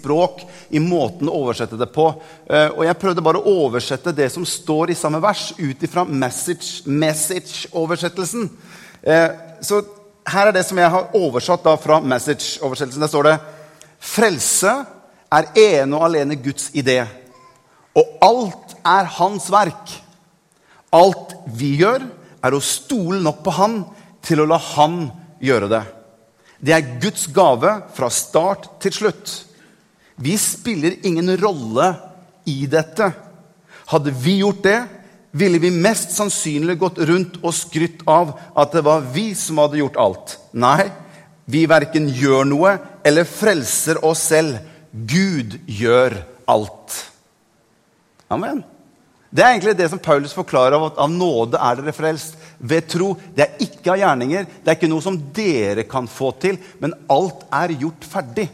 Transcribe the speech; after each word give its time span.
språk 0.00 0.34
i 0.72 0.80
måten 0.82 1.28
å 1.28 1.36
oversette 1.44 1.76
det 1.78 1.90
på. 1.94 2.06
Eh, 2.48 2.70
og 2.72 2.82
jeg 2.88 3.00
prøvde 3.04 3.26
bare 3.28 3.38
å 3.38 3.54
oversette 3.66 4.16
det 4.16 4.28
som 4.32 4.44
står 4.48 4.90
i 4.90 4.98
samme 4.98 5.20
vers, 5.22 5.52
ut 5.60 5.78
ifra 5.84 6.02
message-oversettelsen. 6.08 8.42
Message 8.48 9.48
så 9.60 9.80
her 10.30 10.50
er 10.50 10.54
det 10.54 10.64
som 10.68 10.78
jeg 10.78 10.92
har 10.92 11.16
oversatt 11.16 11.64
da 11.64 11.76
fra 11.80 12.00
message-oversettelsen. 12.04 13.02
Der 13.02 13.10
står 13.10 13.28
det 13.28 13.36
Frelse 14.00 14.74
er 15.30 15.50
ene 15.60 15.98
og 15.98 16.06
alene 16.08 16.38
Guds 16.40 16.70
idé, 16.76 17.02
og 17.94 18.16
alt 18.24 18.76
er 18.86 19.10
hans 19.18 19.50
verk. 19.52 19.92
Alt 20.94 21.36
vi 21.54 21.74
gjør, 21.82 22.06
er 22.40 22.56
å 22.56 22.62
stole 22.64 23.20
nok 23.22 23.42
på 23.44 23.52
Han 23.58 23.74
til 24.24 24.40
å 24.40 24.48
la 24.48 24.56
Han 24.72 25.02
gjøre 25.44 25.68
det. 25.70 25.82
Det 26.60 26.74
er 26.76 26.88
Guds 27.02 27.26
gave 27.32 27.76
fra 27.96 28.08
start 28.12 28.68
til 28.82 28.96
slutt. 28.96 29.34
Vi 30.20 30.36
spiller 30.38 30.98
ingen 31.06 31.36
rolle 31.40 31.94
i 32.44 32.66
dette. 32.66 33.12
Hadde 33.88 34.12
vi 34.12 34.38
gjort 34.38 34.62
det, 34.62 34.80
ville 35.30 35.58
vi 35.58 35.70
mest 35.70 36.12
sannsynlig 36.12 36.76
gått 36.78 36.98
rundt 37.08 37.38
og 37.40 37.54
skrytt 37.56 38.02
av 38.10 38.34
at 38.58 38.74
det 38.74 38.82
var 38.84 39.06
vi 39.14 39.30
som 39.38 39.62
hadde 39.62 39.80
gjort 39.80 39.96
alt. 40.02 40.34
Nei, 40.52 40.90
vi 41.48 41.64
verken 41.70 42.10
gjør 42.12 42.44
noe 42.50 42.74
eller 43.06 43.24
frelser 43.24 44.02
oss 44.04 44.26
selv. 44.28 44.60
Gud 44.90 45.56
gjør 45.70 46.18
alt. 46.50 47.00
Amen. 48.28 48.60
Det 49.30 49.44
er 49.44 49.54
egentlig 49.54 49.76
det 49.78 49.88
som 49.88 50.02
Paulus 50.02 50.34
forklarer 50.34 50.76
av 50.76 50.88
at 50.90 51.00
av 51.00 51.10
nåde 51.14 51.58
er 51.62 51.78
dere 51.78 51.94
frelst 51.94 52.36
ved 52.58 52.88
tro. 52.90 53.14
Det 53.34 53.46
er 53.46 53.62
ikke 53.62 53.94
av 53.94 54.00
gjerninger, 54.02 54.48
det 54.60 54.68
er 54.68 54.76
ikke 54.76 54.90
noe 54.90 55.04
som 55.04 55.16
dere 55.34 55.88
kan 55.88 56.10
få 56.10 56.34
til, 56.42 56.58
men 56.82 56.96
alt 57.08 57.46
er 57.54 57.78
gjort 57.78 58.04
ferdig. 58.10 58.50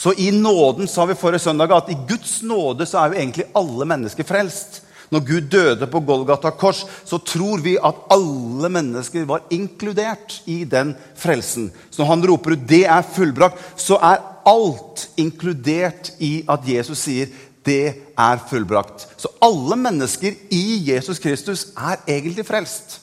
Så 0.00 0.14
i 0.16 0.30
nåden 0.32 0.88
sa 0.88 1.04
vi 1.04 1.14
forrige 1.18 1.44
søndag 1.44 1.74
at 1.76 1.90
i 1.92 1.98
Guds 2.08 2.38
nåde 2.42 2.86
så 2.88 3.02
er 3.02 3.10
jo 3.12 3.20
egentlig 3.20 3.50
alle 3.58 3.84
mennesker 3.84 4.24
frelst. 4.24 4.78
Når 5.12 5.24
Gud 5.26 5.48
døde 5.52 5.88
på 5.90 6.00
Golgata 6.06 6.52
kors, 6.54 6.84
så 7.04 7.18
tror 7.18 7.60
vi 7.60 7.74
at 7.76 7.98
alle 8.14 8.70
mennesker 8.72 9.26
var 9.28 9.42
inkludert 9.52 10.38
i 10.48 10.62
den 10.64 10.94
frelsen. 11.18 11.68
Så 11.90 12.00
når 12.00 12.08
han 12.14 12.26
roper 12.30 12.54
ut 12.54 12.68
'det 12.68 12.84
er 12.86 13.02
fullbrakt', 13.02 13.60
så 13.76 13.98
er 14.00 14.22
alt 14.46 15.08
inkludert 15.16 16.12
i 16.18 16.44
at 16.48 16.60
Jesus 16.64 16.98
sier 16.98 17.26
det 17.66 17.94
er 18.18 18.40
fullbrakt. 18.48 19.06
Så 19.16 19.28
alle 19.42 19.76
mennesker 19.76 20.32
i 20.50 20.92
Jesus 20.92 21.18
Kristus 21.18 21.66
er 21.76 22.00
egentlig 22.08 22.46
frelst. 22.46 23.00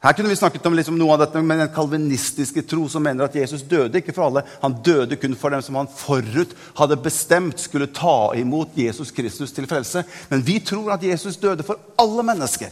Her 0.00 0.12
kunne 0.12 0.30
vi 0.30 0.36
snakket 0.38 0.66
om 0.66 0.76
liksom 0.78 0.94
noe 0.98 1.16
av 1.16 1.24
dette 1.24 1.40
med 1.42 1.58
den 1.58 1.70
kalvinistiske 1.74 2.62
tro 2.70 2.84
som 2.90 3.02
mener 3.02 3.26
at 3.26 3.34
Jesus 3.34 3.64
døde 3.66 3.98
ikke 3.98 4.14
for 4.14 4.28
alle. 4.28 4.44
Han 4.62 4.76
døde 4.86 5.18
kun 5.18 5.34
for 5.38 5.50
dem 5.50 5.62
som 5.64 5.74
han 5.74 5.90
forut 5.90 6.52
hadde 6.78 7.00
bestemt 7.02 7.58
skulle 7.58 7.90
ta 7.90 8.30
imot 8.38 8.78
Jesus 8.78 9.10
Kristus 9.10 9.54
til 9.56 9.66
frelse. 9.66 10.04
Men 10.30 10.44
vi 10.46 10.60
tror 10.62 10.92
at 10.94 11.02
Jesus 11.02 11.40
døde 11.42 11.66
for 11.66 11.82
alle 11.98 12.22
mennesker. 12.30 12.70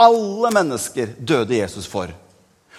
Alle 0.00 0.50
mennesker 0.58 1.14
døde 1.22 1.60
Jesus 1.60 1.86
for. 1.86 2.10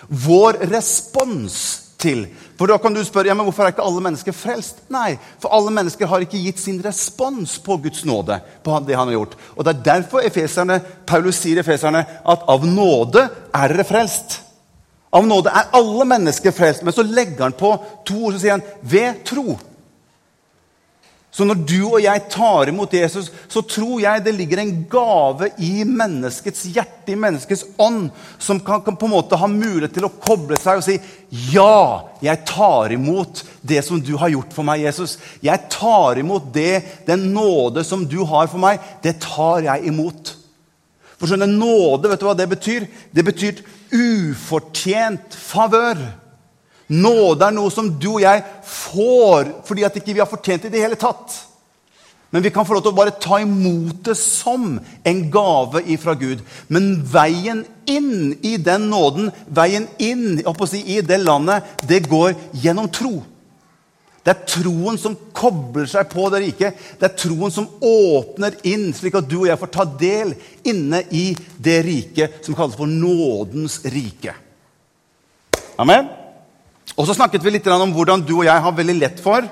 Vår 0.09 0.59
respons 0.73 1.55
til. 2.01 2.25
For 2.59 2.69
da 2.69 2.77
kan 2.81 2.93
du 2.93 3.01
spørre 3.05 3.31
ja, 3.31 3.35
men 3.37 3.47
hvorfor 3.47 3.65
er 3.65 3.73
ikke 3.73 3.85
alle 3.85 4.03
mennesker 4.03 4.35
frelst. 4.35 4.83
Nei, 4.93 5.15
for 5.41 5.53
alle 5.55 5.73
mennesker 5.73 6.09
har 6.09 6.25
ikke 6.25 6.41
gitt 6.41 6.61
sin 6.61 6.81
respons 6.83 7.57
på 7.63 7.77
Guds 7.81 8.03
nåde. 8.05 8.39
på 8.63 8.79
det 8.87 8.95
han 8.95 9.07
har 9.07 9.17
gjort. 9.17 9.35
Og 9.55 9.65
Det 9.65 9.75
er 9.75 9.83
derfor 9.83 10.19
efeserne, 10.19 10.81
Paulus 11.05 11.35
sier 11.35 11.59
efeserne 11.59 12.05
at 12.25 12.47
av 12.47 12.65
nåde 12.65 13.29
er 13.53 13.67
dere 13.67 13.83
frelst. 13.83 14.41
Av 15.13 15.25
nåde 15.27 15.49
er 15.49 15.73
alle 15.73 16.05
mennesker 16.05 16.51
frelst. 16.51 16.83
Men 16.83 16.93
så 16.93 17.03
legger 17.03 17.43
han 17.43 17.57
på 17.57 17.73
to 18.05 18.25
ord 18.25 18.33
så 18.33 18.39
sier 18.39 18.51
han 18.51 18.63
ved 18.81 19.23
tro. 19.25 19.57
Så 21.31 21.45
når 21.47 21.61
du 21.63 21.77
og 21.85 22.01
jeg 22.03 22.25
tar 22.27 22.67
imot 22.67 22.91
Jesus, 22.91 23.29
så 23.47 23.61
tror 23.63 24.01
jeg 24.03 24.23
det 24.25 24.33
ligger 24.35 24.59
en 24.59 24.73
gave 24.91 25.47
i 25.63 25.85
menneskets 25.87 26.65
hjerte, 26.75 27.13
i 27.13 27.15
menneskets 27.15 27.63
ånd, 27.79 28.09
som 28.35 28.59
kan, 28.59 28.81
kan, 28.83 28.97
på 28.99 29.07
en 29.07 29.13
måte 29.13 29.39
ha 29.39 29.47
mulighet 29.47 29.95
til 29.95 30.09
å 30.09 30.11
koble 30.11 30.59
seg 30.59 30.81
og 30.81 30.83
si 30.83 30.97
ja, 31.53 32.03
jeg 32.19 32.43
tar 32.49 32.91
imot 32.91 33.45
det 33.63 33.79
som 33.87 34.01
du 34.03 34.17
har 34.19 34.33
gjort 34.33 34.51
for 34.51 34.67
meg, 34.67 34.83
Jesus. 34.83 35.15
Jeg 35.39 35.71
tar 35.71 36.19
imot 36.19 36.51
det, 36.51 36.83
den 37.07 37.29
nåde 37.31 37.85
som 37.87 38.03
du 38.03 38.19
har 38.27 38.51
for 38.51 38.59
meg. 38.59 38.83
Det 38.99 39.15
tar 39.23 39.63
jeg 39.69 39.87
imot. 39.87 40.33
For 41.15 41.31
skjønner, 41.31 41.47
Nåde, 41.47 42.09
vet 42.11 42.19
du 42.19 42.27
hva 42.27 42.35
det 42.35 42.49
betyr? 42.49 42.89
Det 43.15 43.23
betyr 43.23 43.63
ufortjent 43.93 45.39
favør. 45.39 46.01
Nåde 46.91 47.47
er 47.47 47.55
noe 47.55 47.71
som 47.71 47.87
du 47.95 48.09
og 48.17 48.25
jeg 48.25 48.43
får 48.67 49.53
fordi 49.67 49.87
at 49.87 49.95
ikke 49.95 50.11
vi 50.11 50.19
har 50.19 50.29
fortjent 50.29 50.65
det 50.65 50.73
i 50.73 50.75
det 50.75 50.83
hele 50.83 50.99
tatt. 50.99 51.37
Men 52.31 52.43
vi 52.43 52.51
kan 52.51 52.63
få 52.67 52.77
lov 52.77 52.85
til 52.85 52.93
å 52.93 52.95
bare 52.95 53.15
ta 53.19 53.41
imot 53.43 54.05
det 54.07 54.15
som 54.15 54.77
en 54.79 55.19
gave 55.31 55.81
ifra 55.91 56.15
Gud. 56.15 56.39
Men 56.71 56.93
veien 57.11 57.65
inn 57.91 58.37
i 58.39 58.55
den 58.55 58.87
nåden, 58.91 59.33
veien 59.51 59.89
inn 59.99 60.39
si, 60.39 60.79
i 60.79 61.01
det 61.03 61.19
landet, 61.19 61.67
det 61.87 62.05
går 62.07 62.37
gjennom 62.63 62.87
tro. 62.87 63.17
Det 64.23 64.31
er 64.31 64.47
troen 64.47 64.99
som 65.01 65.17
kobler 65.33 65.89
seg 65.89 66.07
på 66.11 66.29
det 66.31 66.43
rike. 66.45 66.71
Det 67.01 67.09
er 67.09 67.17
troen 67.19 67.51
som 67.51 67.67
åpner 67.81 68.55
inn, 68.69 68.91
slik 68.95 69.17
at 69.17 69.27
du 69.27 69.41
og 69.41 69.49
jeg 69.49 69.59
får 69.59 69.73
ta 69.75 69.87
del 69.99 70.35
inne 70.63 71.03
i 71.11 71.31
det 71.59 71.79
riket 71.87 72.39
som 72.45 72.55
kalles 72.55 72.79
for 72.79 72.87
nådens 72.87 73.81
rike. 73.91 74.37
Amen? 75.81 76.20
Og 76.97 77.07
så 77.07 77.15
snakket 77.15 77.43
vi 77.45 77.55
litt 77.55 77.67
om 77.71 77.93
hvordan 77.95 78.23
du 78.25 78.35
og 78.41 78.47
jeg 78.47 78.65
har 78.65 78.77
veldig 78.77 78.97
lett 78.99 79.21
for 79.23 79.47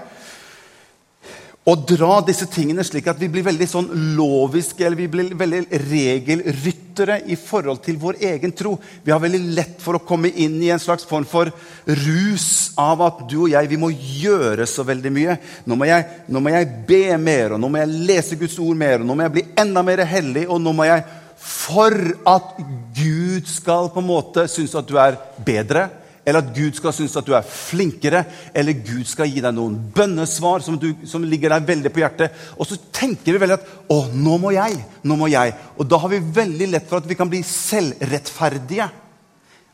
å 1.69 1.75
dra 1.85 2.19
disse 2.25 2.47
tingene 2.49 2.83
slik 2.87 3.07
at 3.11 3.19
vi 3.19 3.29
blir 3.31 3.45
veldig 3.45 3.67
sånn 3.69 3.89
loviske 4.17 4.85
eller 4.85 4.97
vi 4.97 5.09
blir 5.11 5.33
veldig 5.37 5.59
regelryttere 5.83 7.19
i 7.29 7.37
forhold 7.39 7.83
til 7.85 7.99
vår 8.01 8.17
egen 8.31 8.53
tro. 8.57 8.73
Vi 9.03 9.13
har 9.13 9.21
veldig 9.21 9.41
lett 9.57 9.83
for 9.83 9.99
å 9.99 10.03
komme 10.05 10.31
inn 10.31 10.57
i 10.63 10.71
en 10.73 10.81
slags 10.81 11.05
form 11.07 11.27
for 11.29 11.51
rus 11.85 12.47
av 12.79 13.03
at 13.05 13.21
du 13.29 13.37
og 13.43 13.51
jeg 13.51 13.69
vi 13.69 13.79
må 13.81 13.91
gjøre 13.93 14.65
så 14.69 14.85
veldig 14.87 15.13
mye. 15.13 15.37
Nå 15.69 15.77
må 15.77 15.89
jeg, 15.89 16.07
nå 16.31 16.41
må 16.41 16.55
jeg 16.55 16.71
be 16.89 17.03
mer, 17.21 17.55
og 17.55 17.61
nå 17.61 17.69
må 17.69 17.83
jeg 17.83 18.03
lese 18.09 18.39
Guds 18.39 18.57
ord 18.63 18.79
mer, 18.79 19.03
og 19.03 19.09
nå 19.09 19.19
må 19.19 19.27
jeg 19.27 19.35
bli 19.37 19.47
enda 19.65 19.85
mer 19.85 20.05
hellig, 20.09 20.47
og 20.49 20.61
nå 20.63 20.75
må 20.75 20.89
jeg 20.89 21.07
For 21.39 21.93
at 22.27 22.57
Gud 22.97 23.45
skal 23.47 23.87
på 23.93 24.01
en 24.01 24.09
måte 24.09 24.43
synes 24.51 24.73
at 24.75 24.87
du 24.89 24.97
er 24.99 25.15
bedre 25.39 25.85
eller 26.25 26.43
at 26.43 26.53
Gud 26.55 26.75
skal 26.77 26.93
synes 26.93 27.15
at 27.17 27.25
du 27.25 27.33
er 27.37 27.45
flinkere, 27.47 28.23
eller 28.53 28.77
Gud 28.85 29.07
skal 29.07 29.29
gi 29.31 29.41
deg 29.43 29.55
noen 29.55 29.77
bønnesvar 29.95 30.63
som, 30.65 30.77
du, 30.79 30.91
som 31.07 31.25
ligger 31.25 31.53
deg 31.55 31.67
veldig 31.67 31.91
på 31.95 32.03
hjertet. 32.03 32.35
Og 32.59 32.67
så 32.69 32.77
tenker 32.93 33.33
vi 33.33 33.41
veldig 33.41 33.57
at 33.59 33.67
'Å, 33.89 33.99
nå 34.13 34.37
må 34.37 34.53
jeg', 34.53 34.83
nå 35.03 35.17
må 35.19 35.29
jeg. 35.31 35.55
Og 35.77 35.87
da 35.87 35.97
har 35.97 36.11
vi 36.11 36.19
veldig 36.19 36.71
lett 36.73 36.89
for 36.89 36.99
at 36.99 37.09
vi 37.09 37.17
kan 37.17 37.31
bli 37.31 37.41
selvrettferdige. 37.45 38.89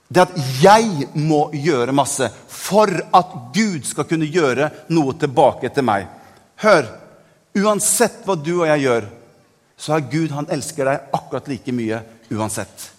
Det 0.08 0.22
at 0.22 0.36
jeg 0.62 1.10
må 1.18 1.50
gjøre 1.52 1.96
masse 1.96 2.30
for 2.48 2.88
at 2.88 3.38
Gud 3.56 3.88
skal 3.90 4.06
kunne 4.06 4.30
gjøre 4.30 4.70
noe 4.94 5.18
tilbake 5.18 5.74
til 5.74 5.84
meg. 5.88 6.06
Hør, 6.62 6.86
uansett 7.58 8.22
hva 8.26 8.38
du 8.38 8.54
og 8.62 8.68
jeg 8.70 8.86
gjør, 8.86 9.10
så 9.78 9.96
er 9.98 10.10
Gud 10.12 10.32
han 10.32 10.48
elsker 10.52 10.88
deg 10.88 11.16
akkurat 11.16 11.50
like 11.52 11.74
mye 11.76 12.04
uansett. 12.32 12.95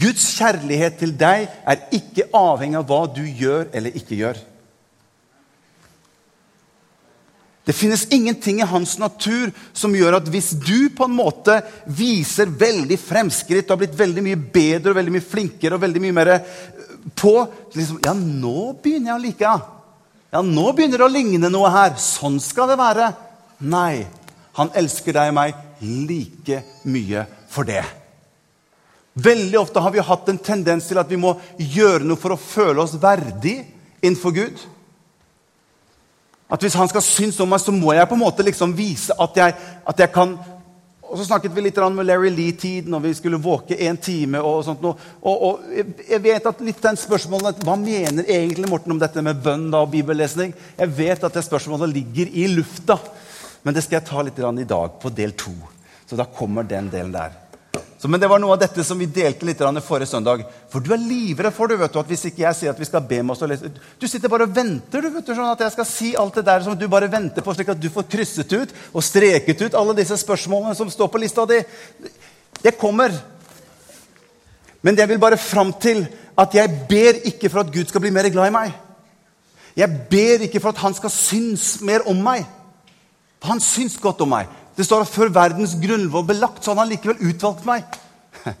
Guds 0.00 0.26
kjærlighet 0.38 0.98
til 1.00 1.14
deg 1.18 1.46
er 1.46 1.86
ikke 1.94 2.30
avhengig 2.34 2.80
av 2.80 2.88
hva 2.88 3.04
du 3.14 3.22
gjør 3.22 3.68
eller 3.72 3.96
ikke 3.96 4.18
gjør. 4.18 4.40
Det 7.64 7.72
finnes 7.72 8.04
ingenting 8.12 8.60
i 8.60 8.66
hans 8.68 8.98
natur 9.00 9.52
som 9.72 9.94
gjør 9.96 10.18
at 10.18 10.26
hvis 10.28 10.50
du 10.60 10.90
på 10.92 11.06
en 11.08 11.14
måte 11.16 11.56
viser 11.88 12.50
veldig 12.52 12.98
fremskritt 13.00 13.70
og 13.70 13.76
har 13.76 13.82
blitt 13.86 13.96
veldig 13.96 14.24
mye 14.26 14.40
bedre 14.56 14.92
og 14.92 14.98
veldig 14.98 15.14
mye 15.14 15.24
flinkere 15.24 15.78
og 15.78 15.84
veldig 15.86 16.02
mye 16.04 16.16
mer 16.18 16.32
eh, 16.34 16.50
på 17.16 17.32
liksom, 17.72 18.02
Ja, 18.04 18.12
nå 18.12 18.74
begynner 18.84 19.14
jeg 19.14 19.16
å 19.16 19.24
like 19.24 19.54
ja. 20.34 20.42
nå 20.44 20.66
begynner 20.76 21.00
det 21.00 21.08
å 21.08 21.14
ligne 21.14 21.48
noe 21.52 21.72
her. 21.72 21.96
Sånn 22.00 22.36
skal 22.42 22.68
det 22.72 22.80
være. 22.80 23.12
Nei. 23.64 24.04
Han 24.58 24.70
elsker 24.76 25.16
deg 25.16 25.32
og 25.32 25.38
meg 25.38 25.56
like 25.80 26.60
mye 26.84 27.24
for 27.50 27.66
det. 27.68 27.82
Veldig 29.14 29.58
ofte 29.60 29.80
har 29.80 29.92
vi 29.94 30.02
hatt 30.02 30.28
en 30.28 30.38
tendens 30.42 30.88
til 30.90 30.98
at 30.98 31.10
vi 31.10 31.18
må 31.20 31.36
gjøre 31.58 32.02
noe 32.02 32.18
for 32.18 32.34
å 32.34 32.40
føle 32.40 32.82
oss 32.82 32.96
verdig 32.98 33.60
innenfor 34.02 34.34
Gud. 34.34 34.64
At 36.50 36.62
hvis 36.62 36.74
han 36.74 36.90
skal 36.90 37.02
synes 37.02 37.38
om 37.40 37.48
meg, 37.50 37.62
så 37.62 37.72
må 37.74 37.94
jeg 37.94 38.08
på 38.10 38.18
en 38.18 38.24
måte 38.24 38.44
liksom 38.46 38.74
vise 38.76 39.14
at 39.18 39.38
jeg, 39.38 39.54
at 39.86 40.04
jeg 40.04 40.12
kan 40.14 40.36
Og 41.04 41.18
så 41.20 41.28
snakket 41.28 41.52
vi 41.54 41.62
litt 41.62 41.76
med 41.94 42.06
Larry 42.08 42.30
Lee-tiden, 42.32 42.94
og 42.96 43.04
vi 43.04 43.12
skulle 43.14 43.38
våke 43.38 43.76
en 43.86 43.96
time. 43.96 44.40
Og 44.42 44.64
sånt 44.66 44.82
og, 44.82 44.98
og, 45.22 45.60
jeg 46.08 46.18
vet 46.24 46.46
at 46.48 46.62
litt 46.64 46.80
den 46.82 46.96
spørsmålet, 46.98 47.60
Hva 47.62 47.76
mener 47.78 48.24
egentlig 48.26 48.66
Morten 48.66 48.96
om 48.96 48.98
dette 48.98 49.22
med 49.22 49.38
bønn 49.44 49.68
da, 49.70 49.84
og 49.84 49.92
bibellesning? 49.92 50.50
Jeg 50.74 50.96
vet 50.96 51.22
at 51.22 51.36
det 51.36 51.44
spørsmålet 51.44 51.92
ligger 51.92 52.34
i 52.34 52.48
lufta, 52.56 52.98
men 53.62 53.76
det 53.76 53.84
skal 53.84 54.00
jeg 54.00 54.08
ta 54.08 54.26
litt 54.26 54.42
i 54.42 54.66
dag, 54.74 54.98
på 54.98 55.14
del 55.14 55.36
to. 55.38 55.54
Så 56.08 56.18
da 56.18 56.24
kommer 56.24 56.66
den 56.66 56.90
delen 56.90 57.14
der. 57.14 57.43
Så, 58.04 58.08
men 58.08 58.20
det 58.20 58.28
var 58.28 58.40
noe 58.42 58.52
av 58.52 58.60
dette 58.60 58.84
som 58.84 58.98
vi 59.00 59.06
delte 59.08 59.46
litt 59.48 59.62
forrige 59.80 60.10
søndag. 60.10 60.42
For 60.68 60.84
du 60.84 60.90
er 60.92 61.00
livredd 61.00 61.54
for 61.56 61.70
det, 61.72 61.78
vet 61.80 61.92
du, 61.94 61.98
at 62.02 62.10
hvis 62.10 62.26
ikke 62.28 62.42
jeg 62.42 62.58
sier 62.58 62.74
at 62.74 62.80
vi 62.80 62.84
skal 62.84 63.00
be 63.08 63.22
med 63.22 63.32
oss 63.32 63.40
og 63.46 63.48
lese 63.48 63.70
Du 63.96 64.04
sitter 64.04 64.28
bare 64.28 64.44
og 64.44 64.52
venter 64.52 65.00
du 65.00 65.08
vet 65.08 65.24
du, 65.24 65.32
sånn 65.32 65.48
at 65.48 65.62
jeg 65.64 65.72
skal 65.72 65.88
si 65.88 66.10
alt 66.20 66.36
det 66.36 66.44
der 66.44 66.66
som 66.66 66.76
du 66.76 66.84
bare 66.92 67.08
venter 67.08 67.40
på, 67.40 67.54
slik 67.56 67.70
at 67.72 67.80
du 67.80 67.88
får 67.88 68.04
krysset 68.12 68.52
ut 68.52 68.74
og 68.92 69.06
streket 69.06 69.62
ut 69.64 69.78
alle 69.80 69.96
disse 69.96 70.18
spørsmålene 70.20 70.76
som 70.76 70.90
står 70.92 71.08
på 71.08 71.22
lista 71.22 71.46
di. 71.48 71.62
Det 72.60 72.74
kommer. 72.76 73.14
Men 74.84 75.00
jeg 75.00 75.08
vil 75.08 75.22
bare 75.22 75.40
fram 75.40 75.72
til 75.80 76.04
at 76.36 76.54
jeg 76.60 76.84
ber 76.90 77.22
ikke 77.30 77.48
for 77.48 77.64
at 77.64 77.72
Gud 77.72 77.88
skal 77.88 78.04
bli 78.04 78.12
mer 78.12 78.28
glad 78.28 78.50
i 78.50 78.56
meg. 78.58 78.74
Jeg 79.80 80.04
ber 80.10 80.44
ikke 80.44 80.60
for 80.60 80.74
at 80.74 80.84
han 80.84 80.94
skal 80.94 81.10
synes 81.10 81.78
mer 81.80 82.04
om 82.10 82.20
meg. 82.20 82.44
Han 83.48 83.64
syns 83.64 83.96
godt 83.96 84.20
om 84.24 84.30
meg. 84.36 84.52
Det 84.74 84.86
står 84.86 85.04
at 85.04 85.12
før 85.12 85.32
verdens 85.34 85.76
grunnvoll 85.80 86.26
ble 86.28 86.38
lagt, 86.40 86.62
så 86.62 86.72
hadde 86.72 86.84
han 86.84 86.92
likevel 86.94 87.30
utvalgt 87.30 87.66
meg. 87.68 87.98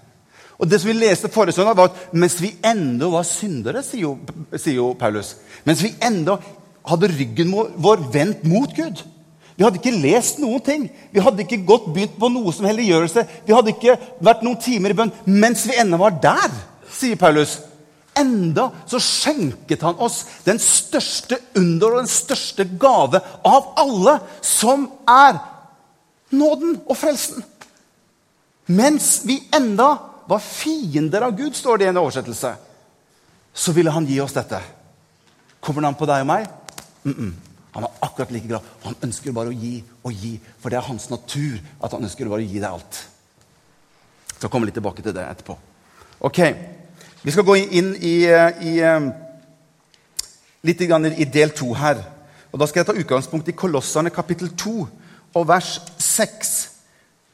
Og 0.60 0.68
det 0.70 0.78
som 0.80 0.90
vi 0.90 0.98
leste 0.98 1.30
forrige 1.32 1.56
søndag, 1.56 1.78
var 1.78 1.90
at 1.90 2.14
mens 2.14 2.36
vi 2.42 2.52
enda 2.64 3.10
var 3.10 3.26
syndere, 3.26 3.82
sier 3.82 4.06
jo, 4.06 4.12
sier 4.54 4.78
jo 4.78 4.92
Paulus 4.98 5.34
Mens 5.66 5.82
vi 5.82 5.94
enda 6.04 6.38
hadde 6.86 7.10
ryggen 7.10 7.50
vår 7.54 8.06
vendt 8.14 8.44
mot 8.46 8.70
Gud. 8.76 9.02
Vi 9.54 9.62
hadde 9.62 9.78
ikke 9.78 10.02
lest 10.02 10.40
noen 10.42 10.62
ting. 10.66 10.88
Vi 11.14 11.22
hadde 11.22 11.44
ikke 11.44 11.62
gått 11.66 11.86
begynt 11.94 12.16
på 12.20 12.30
noe 12.32 12.52
som 12.54 12.66
helliggjørelse. 12.68 13.22
Vi 13.46 13.54
hadde 13.54 13.74
ikke 13.74 13.94
vært 14.24 14.42
noen 14.44 14.58
timer 14.60 14.92
i 14.92 14.98
bønn 14.98 15.14
mens 15.30 15.64
vi 15.68 15.78
ennå 15.78 15.98
var 16.00 16.18
der, 16.22 16.50
sier 16.90 17.18
Paulus. 17.18 17.56
Enda 18.18 18.68
så 18.86 19.00
skjenket 19.02 19.82
han 19.82 19.98
oss 20.02 20.20
den 20.44 20.60
største 20.62 21.40
under 21.58 21.94
og 21.94 22.02
den 22.02 22.10
største 22.10 22.66
gave 22.78 23.22
av 23.46 23.72
alle, 23.80 24.18
som 24.42 24.86
er 25.10 25.40
nåden 26.34 26.80
og 26.86 26.96
frelsen. 26.98 27.44
Mens 28.66 29.22
vi 29.24 29.38
enda 29.54 29.94
var 30.28 30.40
fiender 30.40 31.26
av 31.26 31.36
Gud, 31.36 31.56
står 31.56 31.78
det 31.78 31.88
i 31.88 31.92
en 31.92 32.00
oversettelse, 32.00 32.54
så 33.54 33.72
ville 33.76 33.92
han 33.92 34.06
gi 34.08 34.20
oss 34.24 34.34
dette. 34.36 34.60
Kommer 35.60 35.84
det 35.84 35.90
an 35.92 35.98
på 35.98 36.08
deg 36.08 36.24
og 36.24 36.26
meg? 36.26 36.46
Mm 37.04 37.14
-mm. 37.14 37.32
Han 37.74 37.82
var 37.82 37.90
akkurat 38.00 38.30
like 38.30 38.46
glad. 38.46 38.60
Han 38.82 38.94
ønsker 39.02 39.32
bare 39.32 39.48
å 39.48 39.52
gi 39.52 39.84
og 40.04 40.12
gi, 40.12 40.40
for 40.58 40.68
det 40.68 40.76
er 40.76 40.86
hans 40.86 41.10
natur 41.10 41.58
at 41.82 41.92
han 41.92 42.04
ønsker 42.04 42.28
bare 42.28 42.42
å 42.42 42.46
gi 42.46 42.60
deg 42.60 42.70
alt. 42.70 43.08
Så 44.28 44.48
kommer 44.48 44.50
komme 44.50 44.66
litt 44.66 44.74
tilbake 44.74 45.02
til 45.02 45.14
det 45.14 45.24
etterpå. 45.30 45.56
Ok, 46.20 46.38
Vi 47.24 47.30
skal 47.30 47.44
gå 47.44 47.54
inn 47.56 47.94
i, 47.96 48.26
i, 48.60 48.80
eh, 48.84 49.10
litt 50.62 50.80
i 50.80 51.24
del 51.24 51.50
to 51.50 51.72
her. 51.72 52.04
Og 52.52 52.60
Da 52.60 52.66
skal 52.66 52.80
jeg 52.80 52.86
ta 52.86 52.92
utgangspunkt 52.92 53.48
i 53.48 53.52
Kolosserne 53.52 54.10
kapittel 54.10 54.50
2 54.56 54.88
og 55.34 55.48
vers 55.48 55.80
6. 56.14 56.52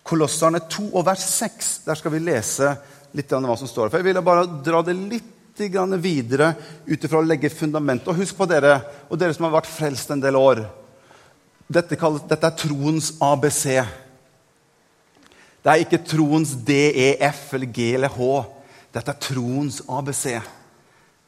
Kolosserne 0.07 0.63
2 0.71 0.89
og 0.95 1.05
vers 1.07 1.27
6. 1.37 1.71
Der 1.87 1.99
skal 1.99 2.15
vi 2.15 2.23
lese 2.25 2.75
litt 3.17 3.33
av 3.33 3.45
hva 3.45 3.57
som 3.59 3.69
står 3.69 3.87
der. 3.87 3.93
For 3.93 4.03
Jeg 4.03 4.09
ville 4.11 4.25
bare 4.25 4.49
dra 4.65 4.83
det 4.87 4.97
litt 4.97 5.37
videre 5.61 6.55
ut 6.87 7.03
ifra 7.05 7.19
å 7.21 7.27
legge 7.27 7.51
fundamentet. 7.53 8.09
Og 8.09 8.17
husk 8.23 8.37
på 8.39 8.47
dere, 8.49 8.79
og 9.11 9.19
dere 9.21 9.35
som 9.37 9.45
har 9.45 9.59
vært 9.59 9.69
frelst 9.69 10.11
en 10.11 10.23
del 10.23 10.39
år 10.39 10.65
Dette, 11.71 11.95
kalles, 11.95 12.25
dette 12.27 12.49
er 12.49 12.57
troens 12.59 13.13
ABC. 13.23 13.77
Det 15.63 15.71
er 15.71 15.83
ikke 15.85 16.01
troens 16.03 16.57
DEF 16.67 17.43
eller 17.55 17.71
G 17.71 17.93
eller 17.95 18.11
H. 18.11 18.31
Dette 18.91 19.13
er 19.13 19.21
troens 19.23 19.79
ABC. 19.87 20.25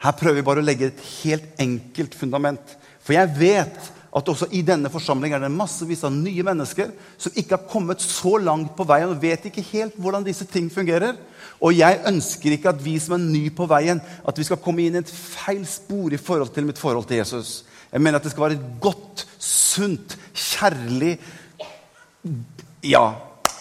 Her 0.03 0.17
prøver 0.19 0.41
vi 0.41 0.47
bare 0.49 0.65
å 0.65 0.67
legge 0.67 0.89
et 0.89 1.05
helt 1.21 1.61
enkelt 1.63 2.17
fundament. 2.19 2.75
For 3.05 3.15
jeg 3.15 3.31
vet 3.39 3.93
at 4.13 4.29
også 4.29 4.51
i 4.53 4.61
denne 4.67 4.91
forsamlingen 4.93 5.39
er 5.39 5.47
det 5.47 5.57
massevis 5.57 6.03
av 6.05 6.13
nye 6.13 6.45
mennesker 6.45 6.91
som 7.17 7.33
ikke 7.39 7.57
har 7.57 7.69
kommet 7.71 8.03
så 8.05 8.35
langt 8.43 8.75
på 8.77 8.85
veien 8.89 9.09
og 9.09 9.23
vet 9.23 9.47
ikke 9.49 9.65
helt 9.71 9.97
hvordan 9.97 10.27
disse 10.27 10.45
ting 10.51 10.69
fungerer. 10.73 11.17
Og 11.65 11.73
jeg 11.79 12.03
ønsker 12.11 12.53
ikke 12.53 12.75
at 12.75 12.83
vi 12.85 12.99
som 13.01 13.17
er 13.17 13.25
nye 13.25 13.53
på 13.57 13.65
veien, 13.71 14.03
at 14.03 14.39
vi 14.39 14.45
skal 14.45 14.61
komme 14.61 14.85
inn 14.85 14.99
i 14.99 15.01
et 15.01 15.13
feil 15.13 15.63
spor 15.69 16.13
i 16.13 16.21
forhold 16.21 16.53
til 16.53 16.69
mitt 16.69 16.81
forhold 16.81 17.09
til 17.09 17.23
Jesus. 17.23 17.63
Jeg 17.93 18.05
mener 18.05 18.21
at 18.21 18.27
det 18.27 18.35
skal 18.35 18.45
være 18.45 18.59
et 18.59 18.69
godt, 18.85 19.25
sunt, 19.41 20.19
kjærlig 20.37 21.15
ja, 22.85 23.07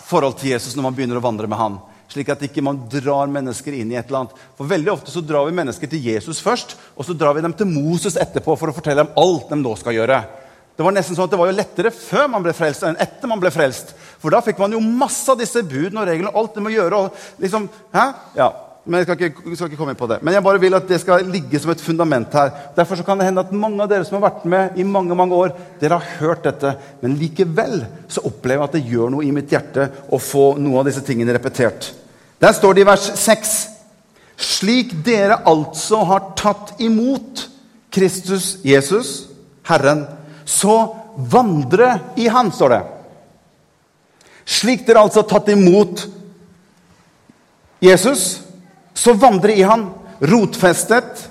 forhold 0.10 0.36
til 0.42 0.52
Jesus 0.52 0.76
når 0.76 0.90
man 0.90 1.00
begynner 1.00 1.22
å 1.22 1.24
vandre 1.24 1.48
med 1.48 1.60
han. 1.62 1.80
Slik 2.12 2.28
at 2.34 2.44
ikke 2.44 2.64
man 2.66 2.84
drar 2.92 3.32
mennesker 3.32 3.76
inn 3.78 3.94
i 3.94 3.96
et 3.96 4.10
eller 4.10 4.26
annet. 4.26 4.40
For 4.60 4.68
veldig 4.68 4.92
ofte 4.92 5.14
så 5.14 5.24
drar 5.24 5.48
vi 5.48 5.56
mennesker 5.56 5.88
til 5.88 6.12
Jesus 6.12 6.44
først, 6.44 6.76
og 7.00 7.08
så 7.08 7.16
drar 7.16 7.38
vi 7.38 7.44
dem 7.46 7.56
til 7.56 7.72
Moses 7.72 8.20
etterpå 8.20 8.58
for 8.60 8.68
å 8.68 8.76
fortelle 8.76 9.06
dem 9.06 9.20
alt 9.22 9.48
de 9.48 9.60
nå 9.62 9.78
skal 9.80 9.96
gjøre. 9.96 10.20
Det 10.82 10.86
var 10.88 10.96
nesten 10.96 11.14
sånn 11.14 11.28
at 11.28 11.34
det 11.36 11.38
var 11.38 11.50
jo 11.52 11.54
lettere 11.60 11.90
før 11.94 12.24
man 12.34 12.42
ble 12.42 12.56
frelst 12.58 12.82
enn 12.88 12.96
etter 13.04 13.30
man 13.30 13.42
ble 13.42 13.52
frelst. 13.54 13.92
For 14.18 14.34
da 14.34 14.40
fikk 14.42 14.58
man 14.58 14.74
jo 14.74 14.80
masse 14.82 15.30
av 15.30 15.38
disse 15.38 15.62
budene 15.62 16.02
og 16.02 16.08
reglene 16.10 16.32
og 16.32 16.40
alt 16.42 16.56
det 16.58 16.64
må 16.66 16.72
gjøre. 16.74 16.98
og 16.98 17.44
liksom, 17.44 17.68
hæ? 17.94 18.06
Ja, 18.34 18.48
men 18.82 18.98
Jeg 18.98 19.06
skal 19.06 19.20
ikke, 19.20 19.44
skal 19.54 19.68
ikke, 19.70 19.78
komme 19.78 19.94
inn 19.94 20.00
på 20.00 20.08
det. 20.10 20.18
Men 20.26 20.34
jeg 20.34 20.44
bare 20.48 20.62
vil 20.64 20.74
at 20.74 20.88
det 20.90 20.98
skal 21.04 21.28
ligge 21.30 21.60
som 21.62 21.70
et 21.70 21.84
fundament 21.86 22.34
her. 22.34 22.50
Derfor 22.74 22.98
så 22.98 23.06
kan 23.06 23.22
det 23.22 23.28
hende 23.28 23.44
at 23.46 23.52
mange 23.54 23.78
av 23.84 23.92
dere 23.92 24.08
som 24.08 24.18
har 24.18 24.24
vært 24.26 24.48
med 24.50 24.80
i 24.82 24.86
mange 24.90 25.18
mange 25.18 25.38
år, 25.38 25.54
dere 25.84 26.00
har 26.02 26.16
hørt 26.24 26.48
dette. 26.50 26.72
Men 27.04 27.20
likevel 27.20 27.84
så 28.10 28.24
opplever 28.26 28.64
jeg 28.64 28.70
at 28.72 28.78
det 28.80 28.96
gjør 28.96 29.14
noe 29.14 29.28
i 29.28 29.34
mitt 29.36 29.54
hjerte 29.54 29.86
å 30.10 30.18
få 30.18 30.56
noe 30.58 30.82
av 30.82 30.90
disse 30.90 31.06
tingene 31.06 31.36
repetert. 31.38 31.92
Der 32.42 32.58
står 32.58 32.74
det 32.74 32.82
i 32.82 32.90
vers 32.90 33.06
6.: 33.22 33.54
Slik 34.42 34.98
dere 35.06 35.44
altså 35.46 36.02
har 36.10 36.32
tatt 36.42 36.74
imot 36.82 37.46
Kristus 37.94 38.56
Jesus, 38.66 39.28
Herren, 39.70 40.08
så 40.46 40.96
vandre 41.16 42.00
i 42.16 42.28
Han, 42.28 42.52
står 42.52 42.70
det. 42.70 42.82
Slik 44.46 44.86
dere 44.88 45.04
altså 45.06 45.22
har 45.22 45.30
tatt 45.30 45.52
imot 45.54 46.06
Jesus, 47.82 48.42
så 48.94 49.14
vandre 49.18 49.56
i 49.56 49.64
Han, 49.66 49.90
rotfestet 50.22 51.28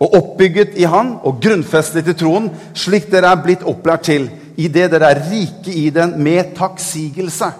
og 0.00 0.16
oppbygget 0.16 0.78
i 0.80 0.86
Han 0.88 1.16
og 1.24 1.40
grunnfestet 1.44 2.08
i 2.08 2.16
troen, 2.18 2.50
slik 2.76 3.10
dere 3.12 3.32
er 3.32 3.42
blitt 3.44 3.64
opplært 3.68 4.08
til, 4.08 4.28
i 4.56 4.68
det 4.70 4.88
dere 4.92 5.10
er 5.12 5.22
rike 5.30 5.72
i 5.72 5.88
den 5.94 6.16
med 6.22 6.54
takksigelse. 6.56 7.50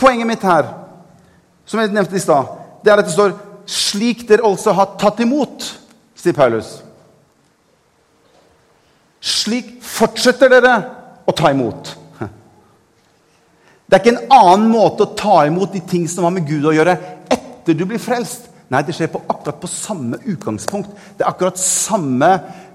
Poenget 0.00 0.28
mitt 0.28 0.44
her, 0.46 0.70
som 1.68 1.80
jeg 1.80 1.92
nevnte 1.92 2.16
i 2.16 2.22
stad, 2.22 2.56
det 2.84 2.92
er 2.92 3.02
at 3.02 3.08
det 3.08 3.14
står 3.14 3.36
'slik 3.66 4.28
dere 4.28 4.46
altså 4.46 4.72
har 4.72 4.96
tatt 4.98 5.20
imot', 5.20 5.76
sier 6.16 6.32
Paulus. 6.32 6.82
Slik 9.20 9.76
fortsetter 9.84 10.52
dere 10.52 10.76
å 11.28 11.34
ta 11.36 11.52
imot. 11.52 11.96
Det 13.90 13.96
er 13.98 14.04
ikke 14.04 14.12
en 14.14 14.34
annen 14.36 14.68
måte 14.70 15.02
å 15.02 15.14
ta 15.18 15.40
imot 15.48 15.72
de 15.74 15.80
ting 15.82 16.04
som 16.08 16.22
har 16.22 16.30
med 16.30 16.46
Gud 16.46 16.68
å 16.70 16.74
gjøre, 16.76 16.94
etter 17.26 17.74
du 17.74 17.82
blir 17.90 17.98
frelst. 17.98 18.46
Nei, 18.70 18.84
det 18.86 18.94
skjer 18.94 19.10
på 19.10 19.22
akkurat 19.26 19.58
på 19.58 19.70
samme 19.70 20.20
utgangspunkt. 20.30 20.92
Det 21.18 21.24
er 21.24 21.30
akkurat 21.32 21.58
samme, 21.58 22.28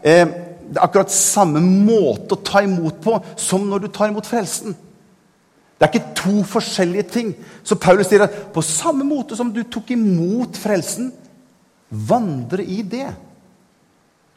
eh, 0.03 0.25
det 0.27 0.75
er 0.75 0.83
akkurat 0.83 1.13
samme 1.15 1.61
måte 1.63 2.35
å 2.35 2.43
ta 2.43 2.59
imot 2.65 2.99
på 2.99 3.15
som 3.39 3.63
når 3.69 3.85
du 3.85 3.87
tar 3.87 4.11
imot 4.11 4.27
frelsen. 4.27 4.75
Det 5.79 5.87
er 5.87 5.93
ikke 5.93 6.15
to 6.19 6.43
forskjellige 6.43 7.07
ting. 7.11 7.33
Så 7.63 7.79
Paulus 7.79 8.09
sier 8.09 8.25
at 8.27 8.53
på 8.53 8.61
samme 8.63 9.07
måte 9.07 9.37
som 9.39 9.53
du 9.53 9.63
tok 9.63 9.91
imot 9.95 10.59
frelsen, 10.59 11.13
vandre 11.89 12.63
i 12.63 12.81
det. 12.81 13.07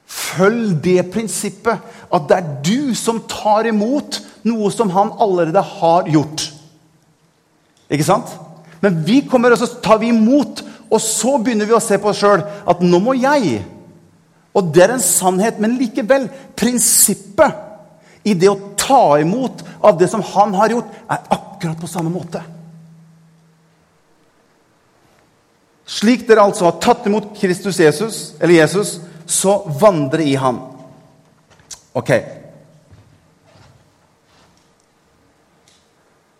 Følg 0.08 0.78
det 0.84 1.02
prinsippet 1.12 1.84
at 2.08 2.28
det 2.30 2.36
er 2.38 2.52
du 2.64 2.94
som 2.96 3.20
tar 3.28 3.68
imot 3.68 4.22
noe 4.48 4.70
som 4.72 4.90
han 4.94 5.12
allerede 5.20 5.60
har 5.60 6.08
gjort. 6.08 6.46
Ikke 7.92 8.06
sant? 8.06 8.32
Men 8.80 9.02
vi 9.04 9.20
kommer 9.28 9.52
og 9.52 9.60
så 9.60 9.68
tar 9.84 10.00
vi 10.00 10.12
imot, 10.12 10.62
og 10.88 11.00
så 11.02 11.36
begynner 11.42 11.68
vi 11.68 11.76
å 11.76 11.82
se 11.82 11.98
på 12.00 12.08
oss 12.12 12.20
sjøl 12.22 12.40
at 12.40 12.84
nå 12.84 13.00
må 13.04 13.16
jeg. 13.18 13.58
Og 14.56 14.70
det 14.72 14.86
er 14.86 14.94
en 14.96 15.04
sannhet, 15.04 15.58
men 15.60 15.76
likevel 15.80 16.28
prinsippet 16.56 17.66
i 18.28 18.34
det 18.36 18.48
å 18.50 18.60
ta 18.78 19.18
imot 19.20 19.60
av 19.84 19.98
det 20.00 20.08
som 20.10 20.24
han 20.34 20.54
har 20.56 20.72
gjort, 20.72 20.94
er 21.10 21.26
akkurat 21.34 21.80
på 21.80 21.90
samme 21.90 22.12
måte. 22.12 22.40
Slik 25.88 26.26
dere 26.28 26.44
altså 26.44 26.66
har 26.66 26.80
tatt 26.84 27.06
imot 27.08 27.30
Kristus 27.38 27.78
Jesus, 27.80 28.16
eller 28.40 28.58
Jesus, 28.58 28.98
så 29.28 29.58
vandre 29.80 30.24
i 30.24 30.34
ham. 30.40 30.60
Ok. 31.94 32.10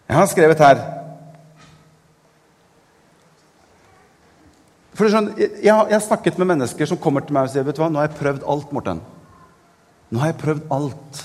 Jeg 0.09 0.16
har 0.16 0.26
skrevet 0.30 0.62
her 0.64 0.78
For 4.99 5.07
skjønner, 5.07 5.37
jeg, 5.38 5.50
jeg, 5.62 5.95
har 5.95 6.00
snakket 6.02 6.38
med 6.40 6.49
mennesker 6.50 6.88
som 6.90 6.99
kommer 6.99 7.23
til 7.23 7.37
meg 7.37 7.47
og 7.47 7.52
sier 7.52 7.62
vet 7.62 7.76
du 7.76 7.85
hva, 7.85 7.87
nå 7.92 8.00
har 8.00 8.09
jeg 8.09 8.18
prøvd 8.18 8.47
alt. 8.50 8.73
Morten. 8.75 9.02
Nå 10.11 10.18
har 10.18 10.33
jeg 10.33 10.38
prøvd 10.40 10.73
alt. 10.75 11.21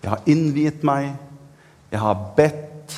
Jeg 0.00 0.10
har 0.14 0.30
innviet 0.32 0.86
meg. 0.86 1.10
Jeg 1.92 2.00
har 2.00 2.22
bedt. 2.38 2.96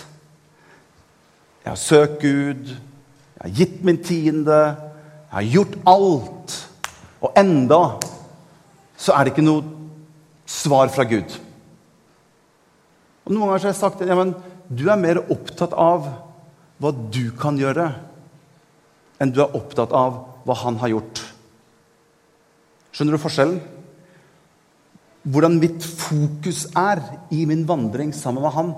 Jeg 1.65 1.73
har 1.73 1.81
søkt 1.83 2.21
Gud. 2.23 2.71
Jeg 2.71 3.43
har 3.43 3.57
gitt 3.59 3.83
min 3.83 3.99
tiende. 4.07 4.61
Jeg 4.61 5.35
har 5.35 5.51
gjort 5.57 5.75
alt. 5.91 6.55
Og 7.25 7.33
enda 7.41 7.81
så 9.01 9.15
er 9.15 9.25
det 9.25 9.35
ikke 9.35 9.47
noe 9.47 9.65
svar 10.47 10.91
fra 10.93 11.07
Gud. 11.09 11.39
Og 13.25 13.33
Noen 13.33 13.47
ganger 13.47 13.63
har 13.63 13.71
jeg 13.71 13.81
sagt 13.81 14.05
ja, 14.05 14.17
men 14.19 14.35
du 14.69 14.87
er 14.93 15.01
mer 15.01 15.23
opptatt 15.33 15.73
av 15.77 16.07
hva 16.83 16.91
du 16.93 17.31
kan 17.39 17.57
gjøre, 17.61 17.89
enn 19.23 19.33
du 19.33 19.41
er 19.41 19.57
opptatt 19.57 19.95
av 19.97 20.19
hva 20.45 20.57
han 20.65 20.77
har 20.83 20.93
gjort. 20.93 21.23
Skjønner 22.95 23.17
du 23.17 23.23
forskjellen? 23.23 23.61
Hvordan 25.25 25.57
mitt 25.57 25.85
fokus 25.85 26.67
er 26.77 27.01
i 27.33 27.47
min 27.49 27.65
vandring 27.67 28.13
sammen 28.13 28.45
med 28.45 28.53
han, 28.55 28.75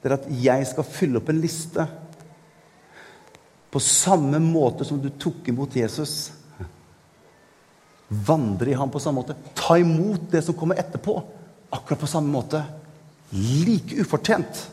det 0.00 0.08
er 0.08 0.16
at 0.16 0.30
jeg 0.42 0.68
skal 0.70 0.88
fylle 0.88 1.20
opp 1.20 1.28
en 1.30 1.42
liste. 1.42 1.84
På 3.72 3.80
samme 3.82 4.40
måte 4.42 4.86
som 4.88 4.98
du 5.00 5.10
tok 5.20 5.52
imot 5.52 5.76
Jesus. 5.76 6.32
Vandre 8.12 8.70
i 8.70 8.76
ham 8.76 8.90
på 8.92 9.00
samme 9.00 9.22
måte. 9.22 9.36
Ta 9.56 9.78
imot 9.80 10.28
det 10.30 10.42
som 10.44 10.56
kommer 10.58 10.80
etterpå, 10.80 11.16
akkurat 11.72 12.00
på 12.00 12.10
samme 12.10 12.28
måte. 12.28 12.60
Like 13.32 13.96
ufortjent, 14.02 14.66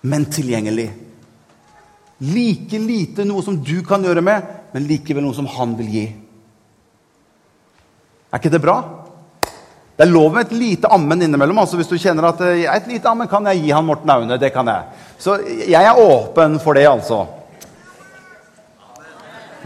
men 0.00 0.24
tilgjengelig. 0.32 0.88
Like 2.24 2.78
lite 2.80 3.26
noe 3.28 3.44
som 3.44 3.58
du 3.60 3.82
kan 3.84 4.04
gjøre 4.04 4.24
med, 4.24 4.54
men 4.72 4.86
likevel 4.88 5.26
noe 5.26 5.36
som 5.36 5.48
han 5.58 5.74
vil 5.76 5.90
gi. 5.92 6.06
Er 8.32 8.40
ikke 8.40 8.54
det 8.54 8.64
bra? 8.64 8.78
Det 9.96 10.04
er 10.04 10.12
lov 10.12 10.32
med 10.32 10.46
et 10.46 10.56
lite 10.56 10.88
ammen 10.92 11.22
innimellom. 11.24 11.58
altså 11.58 11.76
Hvis 11.76 11.88
du 11.88 11.96
kjenner 11.96 12.28
at 12.28 12.40
eh, 12.44 12.66
et 12.68 12.88
lite 12.88 13.08
ammen 13.08 13.28
kan 13.28 13.46
jeg 13.48 13.62
gi 13.64 13.72
han 13.72 13.84
Morten 13.84 14.10
Aune. 14.12 14.36
det 14.38 14.52
kan 14.52 14.68
jeg. 14.68 14.84
Så 15.18 15.38
jeg 15.68 15.84
er 15.84 16.00
åpen 16.00 16.58
for 16.60 16.76
det, 16.76 16.84
altså. 16.88 17.26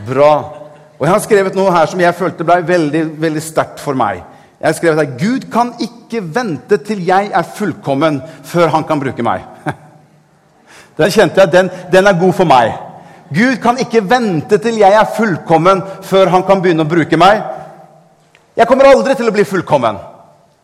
Bra. 0.06 0.59
Og 1.00 1.06
Jeg 1.06 1.14
har 1.14 1.22
skrevet 1.24 1.54
noe 1.56 1.72
her 1.72 1.88
som 1.88 2.00
jeg 2.02 2.16
følte 2.16 2.44
ble 2.44 2.58
veldig, 2.68 3.00
veldig 3.22 3.42
sterkt 3.42 3.80
for 3.80 3.96
meg. 3.96 4.20
Jeg 4.60 4.68
har 4.68 4.74
skrevet 4.76 5.00
her, 5.00 5.14
Gud 5.16 5.46
kan 5.52 5.70
ikke 5.80 6.20
vente 6.34 6.76
til 6.84 7.00
jeg 7.06 7.30
er 7.32 7.46
fullkommen, 7.56 8.18
før 8.44 8.68
han 8.74 8.84
kan 8.84 9.00
bruke 9.00 9.24
meg. 9.24 9.46
Den 11.00 11.12
kjente 11.14 11.40
jeg, 11.40 11.48
den, 11.54 11.70
den 11.88 12.06
er 12.06 12.18
god 12.20 12.34
for 12.36 12.44
meg. 12.44 12.74
Gud 13.32 13.56
kan 13.62 13.78
ikke 13.80 14.02
vente 14.04 14.58
til 14.60 14.76
jeg 14.82 14.92
er 14.92 15.08
fullkommen, 15.16 15.80
før 16.04 16.28
han 16.34 16.44
kan 16.44 16.60
begynne 16.60 16.84
å 16.84 16.90
bruke 16.90 17.16
meg. 17.16 17.40
Jeg 18.58 18.68
kommer 18.68 18.90
aldri 18.90 19.14
til 19.16 19.30
å 19.30 19.32
bli 19.32 19.46
fullkommen 19.48 19.96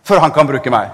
før 0.05 0.21
han 0.27 0.35
kan 0.35 0.49
bruke 0.51 0.71
meg. 0.71 0.91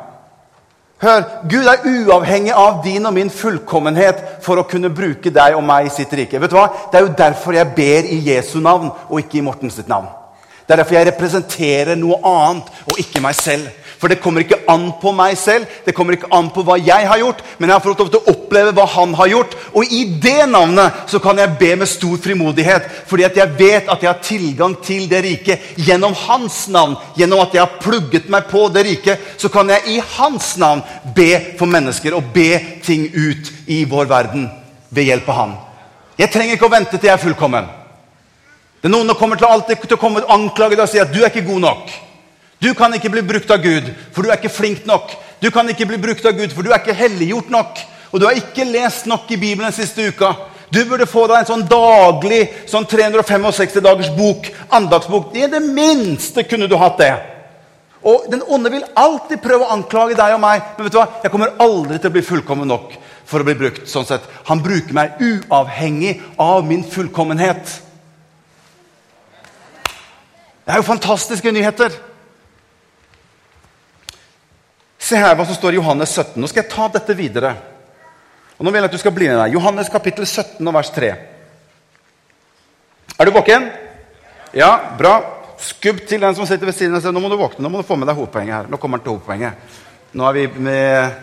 Hør, 1.03 1.23
Gud 1.51 1.67
er 1.67 1.83
uavhengig 1.83 2.53
av 2.55 2.77
din 2.85 3.07
og 3.09 3.15
min 3.17 3.31
fullkommenhet 3.35 4.21
for 4.45 4.61
å 4.61 4.67
kunne 4.71 4.93
bruke 4.95 5.33
deg 5.35 5.57
og 5.59 5.65
meg 5.67 5.89
i 5.89 5.91
sitt 5.91 6.13
rike. 6.15 6.39
Vet 6.39 6.53
du 6.53 6.55
hva? 6.55 6.69
Det 6.93 7.01
er 7.01 7.07
jo 7.09 7.17
derfor 7.19 7.57
jeg 7.59 7.75
ber 7.75 8.07
i 8.07 8.21
Jesu 8.29 8.61
navn 8.63 8.93
og 9.09 9.17
ikke 9.19 9.41
i 9.41 9.43
Mortens 9.43 9.81
navn. 9.91 10.07
Det 10.63 10.77
er 10.77 10.79
derfor 10.79 10.95
jeg 10.95 11.09
representerer 11.09 11.99
noe 11.99 12.21
annet 12.23 12.71
og 12.87 13.01
ikke 13.03 13.23
meg 13.25 13.35
selv. 13.35 13.67
For 14.03 14.11
det 14.11 14.19
kommer 14.19 14.43
ikke 14.43 14.65
an 14.67 14.89
på 14.99 15.13
meg 15.15 15.37
selv, 15.39 15.69
det 15.87 15.93
kommer 15.95 16.17
ikke 16.17 16.27
an 16.35 16.49
på 16.51 16.65
hva 16.67 16.75
jeg 16.83 17.07
har 17.07 17.21
gjort, 17.21 17.43
men 17.61 17.71
jeg 17.71 17.77
har 17.77 17.85
fått 17.85 18.01
lov 18.03 18.09
til 18.11 18.19
å 18.19 18.33
oppleve 18.33 18.73
hva 18.75 18.87
han 18.97 19.13
har 19.15 19.31
gjort. 19.31 19.55
Og 19.79 19.95
i 19.95 20.01
det 20.25 20.49
navnet 20.51 21.05
så 21.13 21.21
kan 21.23 21.39
jeg 21.39 21.55
be 21.61 21.69
med 21.79 21.87
stor 21.87 22.17
frimodighet, 22.25 22.89
fordi 23.07 23.29
at 23.29 23.39
jeg 23.39 23.55
vet 23.61 23.87
at 23.95 24.03
jeg 24.03 24.11
har 24.11 24.27
tilgang 24.27 24.75
til 24.83 25.07
det 25.07 25.23
riket 25.23 25.71
gjennom 25.87 26.19
hans 26.25 26.65
navn. 26.75 26.99
Gjennom 27.15 27.45
at 27.45 27.55
jeg 27.55 27.63
har 27.63 27.79
plugget 27.79 28.27
meg 28.27 28.51
på 28.51 28.67
det 28.75 28.89
riket, 28.91 29.33
så 29.39 29.47
kan 29.55 29.71
jeg 29.71 29.95
i 29.95 30.03
hans 30.19 30.57
navn 30.59 30.83
be 31.15 31.31
for 31.55 31.71
mennesker 31.71 32.19
og 32.19 32.35
be 32.35 32.51
ting 32.83 33.07
ut 33.07 33.55
i 33.71 33.85
vår 33.87 34.11
verden 34.11 34.51
ved 34.91 35.13
hjelp 35.13 35.31
av 35.31 35.43
han. 35.45 35.59
Jeg 36.19 36.35
trenger 36.35 36.59
ikke 36.59 36.67
å 36.67 36.75
vente 36.75 36.99
til 36.99 37.07
jeg 37.07 37.21
er 37.21 37.29
fullkommen. 37.31 37.71
Det 38.83 38.91
er 38.91 38.99
Noen 38.99 39.15
som 39.15 39.23
kommer 39.23 39.39
til 39.39 39.47
å 39.47 40.33
anklage 40.35 40.75
deg 40.75 40.89
og 40.89 40.91
si 40.91 40.99
at 40.99 41.15
du 41.15 41.23
er 41.23 41.31
ikke 41.31 41.47
god 41.47 41.71
nok. 41.71 42.01
Du 42.63 42.71
kan 42.79 42.95
ikke 42.95 43.11
bli 43.11 43.25
brukt 43.27 43.51
av 43.51 43.59
Gud, 43.63 43.91
for 44.15 44.23
du 44.23 44.31
er 44.31 44.39
ikke 44.39 44.53
flink 44.53 44.87
nok. 44.87 45.11
Du 45.43 45.51
kan 45.51 45.67
ikke 45.69 45.89
bli 45.91 45.99
brukt 45.99 46.27
av 46.29 46.37
Gud, 46.39 46.53
for 46.55 46.63
du 46.63 46.71
er 46.71 46.79
ikke 46.79 46.95
helliggjort 46.95 47.51
nok. 47.51 47.81
Og 48.13 48.21
du 48.21 48.29
har 48.29 48.39
ikke 48.39 48.69
lest 48.69 49.09
nok 49.11 49.31
i 49.35 49.41
Bibelen 49.41 49.67
den 49.67 49.75
siste 49.75 50.07
uka. 50.07 50.31
Du 50.73 50.79
burde 50.89 51.09
få 51.11 51.27
deg 51.29 51.43
en 51.43 51.49
sånn 51.49 51.65
daglig 51.69 52.45
sånn 52.71 52.87
365 52.89 53.83
dagers 53.85 54.13
bok, 54.15 54.47
andagsbok. 54.73 55.35
I 55.37 55.49
det 55.51 55.61
minste 55.65 56.47
kunne 56.49 56.69
du 56.71 56.77
hatt 56.81 57.01
det. 57.03 57.13
Og 58.03 58.31
Den 58.31 58.45
onde 58.47 58.71
vil 58.73 58.87
alltid 58.99 59.43
prøve 59.43 59.67
å 59.67 59.75
anklage 59.75 60.17
deg 60.19 60.37
og 60.37 60.41
meg, 60.43 60.63
men 60.77 60.87
vet 60.87 60.95
du 60.95 60.99
hva? 60.99 61.09
jeg 61.23 61.35
kommer 61.35 61.53
aldri 61.63 61.99
til 61.99 62.11
å 62.11 62.15
bli 62.15 62.25
fullkommen 62.27 62.71
nok 62.71 62.95
for 63.27 63.43
å 63.43 63.47
bli 63.47 63.55
brukt. 63.59 63.89
sånn 63.89 64.07
sett. 64.07 64.23
Han 64.47 64.63
bruker 64.63 64.95
meg 64.95 65.21
uavhengig 65.21 66.21
av 66.39 66.65
min 66.67 66.83
fullkommenhet. 66.85 67.81
Det 70.63 70.73
er 70.73 70.79
jo 70.79 70.87
fantastiske 70.87 71.53
nyheter. 71.53 71.95
Se 75.03 75.19
her 75.19 75.35
hva 75.35 75.47
som 75.49 75.57
står 75.59 75.75
i 75.75 75.81
Johannes 75.81 76.13
17. 76.15 76.39
Nå 76.39 76.49
skal 76.51 76.63
jeg 76.63 76.71
ta 76.71 76.87
dette 76.95 77.15
videre. 77.19 77.57
Og 78.55 78.63
nå 78.63 78.71
vil 78.71 78.85
jeg 78.85 78.91
at 78.93 78.95
du 78.95 79.01
skal 79.03 79.15
bli 79.17 79.27
med 79.27 79.41
deg. 79.41 79.57
Johannes 79.57 79.91
kapittel 79.91 80.27
17 80.29 80.63
og 80.63 80.75
vers 80.77 80.91
3. 80.95 81.09
Er 83.19 83.27
du 83.27 83.33
våken? 83.35 83.67
Ja, 84.55 84.71
bra. 84.99 85.17
Skubb 85.63 86.05
til 86.07 86.23
den 86.23 86.37
som 86.39 86.47
sitter 86.47 86.71
ved 86.71 86.77
siden 86.79 86.95
av 86.95 87.03
seg. 87.03 87.15
Nå 87.15 87.23
må 87.23 87.31
du 87.33 87.39
våkne. 87.41 87.65
Nå 87.65 87.73
må 87.73 87.83
du 87.83 87.89
få 87.89 87.99
med 87.99 88.07
deg 88.11 88.19
hovedpoenget 88.19 88.55
her. 88.55 88.71
Nå 88.71 88.79
kommer 88.79 89.01
han 89.01 89.07
til 89.07 89.17
hovedpoenget. 89.17 89.75
Nå 90.15 90.29
er 90.29 90.39
vi 90.39 90.47
med 90.69 91.19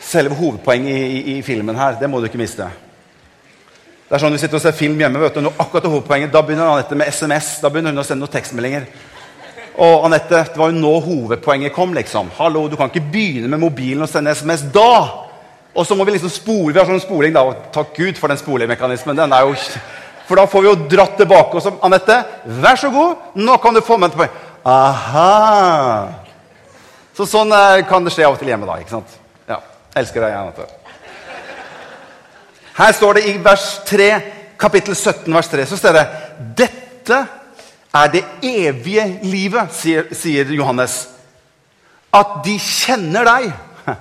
selve 0.00 0.38
hovedpoenget 0.38 0.96
i, 0.96 1.04
i, 1.04 1.36
i 1.36 1.42
filmen 1.44 1.76
her. 1.76 2.00
Det 2.00 2.08
må 2.08 2.20
du 2.20 2.30
ikke 2.30 2.40
miste. 2.40 2.68
Det 4.08 4.16
er 4.16 4.24
sånn 4.24 4.34
Du 4.34 4.40
sitter 4.40 4.56
og 4.56 4.64
ser 4.64 4.74
film 4.74 4.96
hjemme. 4.98 5.20
vet 5.20 5.36
du, 5.36 5.44
Nå 5.44 5.52
akkurat 5.60 5.84
hovedpoenget, 5.84 6.32
Da 6.32 6.40
begynner 6.42 6.72
Anette 6.72 6.96
med 6.96 7.12
SMS. 7.12 7.58
Da 7.60 7.68
begynner 7.68 7.92
hun 7.92 8.00
å 8.00 8.08
sende 8.08 8.24
noen 8.24 8.32
tekstmeldinger. 8.32 8.88
Og 9.80 10.04
Anette, 10.04 10.42
det 10.52 10.60
var 10.60 10.68
jo 10.68 10.76
nå 10.76 10.92
hovedpoenget 11.00 11.72
kom. 11.72 11.94
liksom. 11.94 12.30
Hallo, 12.36 12.68
Du 12.68 12.76
kan 12.76 12.90
ikke 12.90 13.12
begynne 13.12 13.48
med 13.48 13.58
mobilen 13.58 14.02
og 14.02 14.08
sende 14.08 14.34
SMS 14.34 14.66
da! 14.74 15.08
Og 15.74 15.86
så 15.86 15.94
må 15.94 16.04
vi 16.04 16.12
liksom 16.12 16.30
spole. 16.30 16.74
Vi 16.74 16.78
har 16.78 16.86
sånn 16.86 17.00
spoling, 17.00 17.32
da. 17.32 17.46
Takk 17.72 17.94
Gud 17.96 18.18
for 18.18 18.28
den 18.28 18.36
spolemekanismen. 18.36 19.16
den 19.16 19.32
er 19.32 19.46
jo... 19.46 19.54
For 20.26 20.36
da 20.36 20.44
får 20.46 20.62
vi 20.62 20.68
jo 20.68 20.88
dratt 20.90 21.16
tilbake. 21.16 21.56
Og 21.56 21.62
så, 21.62 21.72
Anette, 21.82 22.18
vær 22.44 22.76
så 22.76 22.90
god, 22.90 23.30
nå 23.34 23.56
kan 23.62 23.74
du 23.74 23.80
få 23.80 23.96
med 23.98 24.12
på 24.12 24.26
Aha! 24.68 26.12
Så 27.16 27.24
sånn 27.26 27.52
eh, 27.52 27.80
kan 27.88 28.04
det 28.04 28.12
skje 28.12 28.26
av 28.28 28.36
og 28.36 28.38
til 28.42 28.52
hjemme, 28.52 28.68
da. 28.68 28.76
ikke 28.82 28.92
sant? 28.92 29.16
Ja. 29.48 29.62
Elsker 29.96 30.26
deg, 30.26 30.36
Anette. 30.36 30.68
Her 32.76 32.92
står 32.96 33.16
det 33.16 33.24
i 33.32 33.36
vers 33.42 33.66
3, 33.88 34.10
kapittel 34.60 34.94
17, 34.94 35.32
vers 35.32 35.48
3, 35.48 35.66
så 35.72 35.80
står 35.80 35.96
det 35.96 36.04
Dette 36.60 37.24
er 37.94 38.12
det 38.12 38.24
evige 38.42 39.06
livet, 39.22 39.72
sier, 39.74 40.10
sier 40.14 40.52
Johannes. 40.54 41.08
At 42.14 42.40
de 42.44 42.56
kjenner 42.58 43.26
deg, 43.26 43.50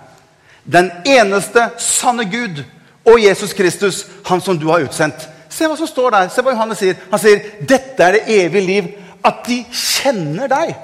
den 0.77 0.91
eneste 1.05 1.69
sanne 1.81 2.25
Gud, 2.29 2.63
og 3.09 3.21
Jesus 3.23 3.53
Kristus, 3.57 4.03
han 4.25 4.41
som 4.41 4.59
du 4.59 4.67
har 4.69 4.85
utsendt. 4.85 5.27
Se 5.49 5.67
hva 5.67 5.77
som 5.77 5.89
står 5.89 6.13
der. 6.13 6.27
Se 6.29 6.43
hva 6.45 6.53
Johannes 6.53 6.81
sier. 6.81 6.97
Han 7.09 7.21
sier 7.21 7.41
dette 7.65 8.05
er 8.05 8.19
det 8.19 8.37
evige 8.43 8.65
liv. 8.65 8.89
At 9.25 9.41
de 9.47 9.63
kjenner 9.73 10.47
deg. 10.51 10.75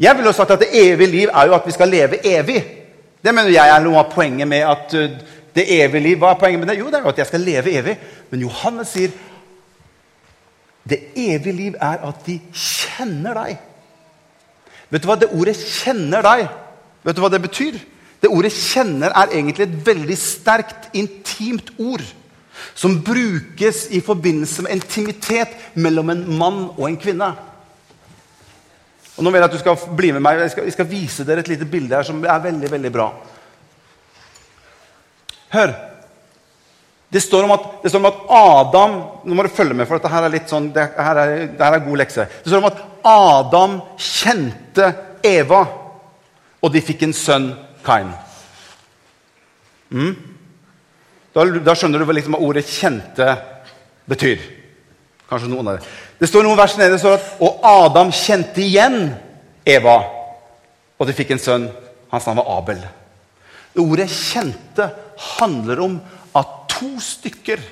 Jeg 0.00 0.16
ville 0.16 0.32
sagt 0.32 0.54
at 0.54 0.62
det 0.62 0.70
evige 0.78 1.10
liv 1.10 1.32
er 1.34 1.48
jo 1.50 1.56
at 1.56 1.66
vi 1.66 1.74
skal 1.74 1.90
leve 1.90 2.20
evig. 2.26 2.60
Det 3.24 3.34
mener 3.34 3.50
jeg 3.50 3.74
er 3.74 3.82
noe 3.82 3.98
av 3.98 4.12
poenget 4.12 4.48
med 4.48 4.62
at 4.62 4.94
uh, 4.94 5.16
det 5.58 5.64
evige 5.74 6.04
liv 6.04 6.20
Hva 6.22 6.30
er 6.30 6.38
poenget 6.38 6.62
med 6.62 6.70
det? 6.70 6.78
Jo, 6.78 6.86
det 6.86 7.00
er 7.00 7.02
jo 7.02 7.10
at 7.10 7.18
jeg 7.18 7.26
skal 7.26 7.42
leve 7.42 7.74
evig. 7.80 7.96
Men 8.30 8.44
Johannes 8.46 8.94
sier 8.94 9.10
det 10.88 11.00
evige 11.16 11.52
liv 11.52 11.74
er 11.80 12.04
at 12.08 12.22
de 12.26 12.38
kjenner 12.52 13.36
deg. 13.36 13.58
Vet 14.88 15.04
du 15.04 15.08
hva 15.10 15.18
det 15.20 15.32
ordet 15.36 15.56
'kjenner 15.56 16.22
deg' 16.24 16.48
vet 17.04 17.16
du 17.16 17.20
hva 17.20 17.30
det 17.30 17.42
betyr? 17.42 17.78
Det 18.20 18.30
ordet 18.30 18.52
'kjenner' 18.52 19.12
er 19.12 19.34
egentlig 19.36 19.68
et 19.68 19.86
veldig 19.86 20.18
sterkt, 20.18 20.88
intimt 20.92 21.70
ord. 21.78 22.02
Som 22.74 23.02
brukes 23.04 23.86
i 23.90 24.00
forbindelse 24.00 24.62
med 24.62 24.72
intimitet 24.72 25.48
mellom 25.74 26.10
en 26.10 26.38
mann 26.38 26.70
og 26.76 26.88
en 26.88 26.96
kvinne. 26.96 27.36
Og 29.16 29.24
nå 29.24 29.30
vil 29.30 29.40
Jeg 29.40 29.44
at 29.44 29.52
du 29.52 29.58
skal 29.58 29.76
bli 29.96 30.12
med 30.12 30.20
meg, 30.20 30.40
jeg 30.40 30.50
skal, 30.50 30.64
jeg 30.64 30.72
skal 30.72 30.90
vise 30.90 31.24
dere 31.24 31.40
et 31.40 31.48
lite 31.48 31.64
bilde 31.64 31.94
her 31.94 32.02
som 32.02 32.24
er 32.24 32.38
veldig, 32.38 32.70
veldig 32.70 32.92
bra. 32.92 33.12
Hør. 35.48 35.87
Det 37.08 37.20
står, 37.24 37.46
at, 37.54 37.66
det 37.82 37.90
står 37.90 38.02
om 38.02 38.10
at 38.10 38.18
Adam 38.36 38.96
Nå 39.24 39.36
må 39.36 39.44
du 39.44 39.52
følge 39.52 39.72
med, 39.76 39.86
for 39.88 39.96
dette 39.96 40.10
her 40.12 40.26
er 40.26 40.32
litt 40.32 40.50
sånn, 40.50 40.68
det 40.74 40.90
her 40.92 41.20
er, 41.22 41.34
det 41.56 41.64
her 41.64 41.76
er 41.78 41.84
god 41.84 42.00
lekse. 42.02 42.26
Det 42.44 42.50
står 42.50 42.60
om 42.60 42.68
at 42.68 42.82
Adam 43.08 43.78
kjente 43.96 44.90
Eva, 45.24 45.62
og 46.60 46.72
de 46.72 46.82
fikk 46.84 47.06
en 47.06 47.14
sønn, 47.16 47.48
Kain. 47.84 48.10
Mm? 49.88 50.12
Da, 51.32 51.44
da, 51.64 51.74
skjønner 51.76 52.02
du 52.02 52.12
liksom 52.12 52.36
hva 52.36 52.42
ordet 52.44 52.66
'kjente' 52.68 53.30
betyr. 54.08 54.42
Kanskje 55.28 55.48
noen 55.52 55.68
av 55.70 55.78
det. 55.78 55.88
Det 56.18 56.28
står 56.28 56.44
noen 56.44 56.58
vers 56.58 56.76
nede 56.80 56.98
står 57.00 57.18
at 57.18 57.42
og 57.44 57.64
Adam 57.64 58.12
kjente 58.12 58.64
igjen 58.64 59.14
Eva, 59.64 59.98
og 60.98 61.08
de 61.08 61.16
fikk 61.16 61.36
en 61.36 61.42
sønn. 61.42 61.68
Hans 62.12 62.26
navn 62.26 62.40
var 62.40 62.58
Abel. 62.58 62.80
Det 63.72 63.84
ordet 63.84 64.08
'kjente' 64.08 64.90
handler 65.38 65.80
om 65.84 66.00
to 66.78 66.94
stykker 67.02 67.62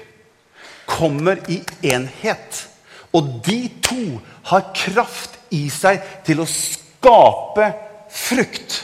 kommer 0.86 1.40
i 1.50 1.62
enhet. 1.86 2.66
Og 3.14 3.40
de 3.46 3.60
to 3.82 4.18
har 4.50 4.70
kraft 4.76 5.38
i 5.54 5.66
seg 5.72 6.02
til 6.26 6.42
å 6.42 6.50
skape 6.50 7.70
frukt. 8.12 8.82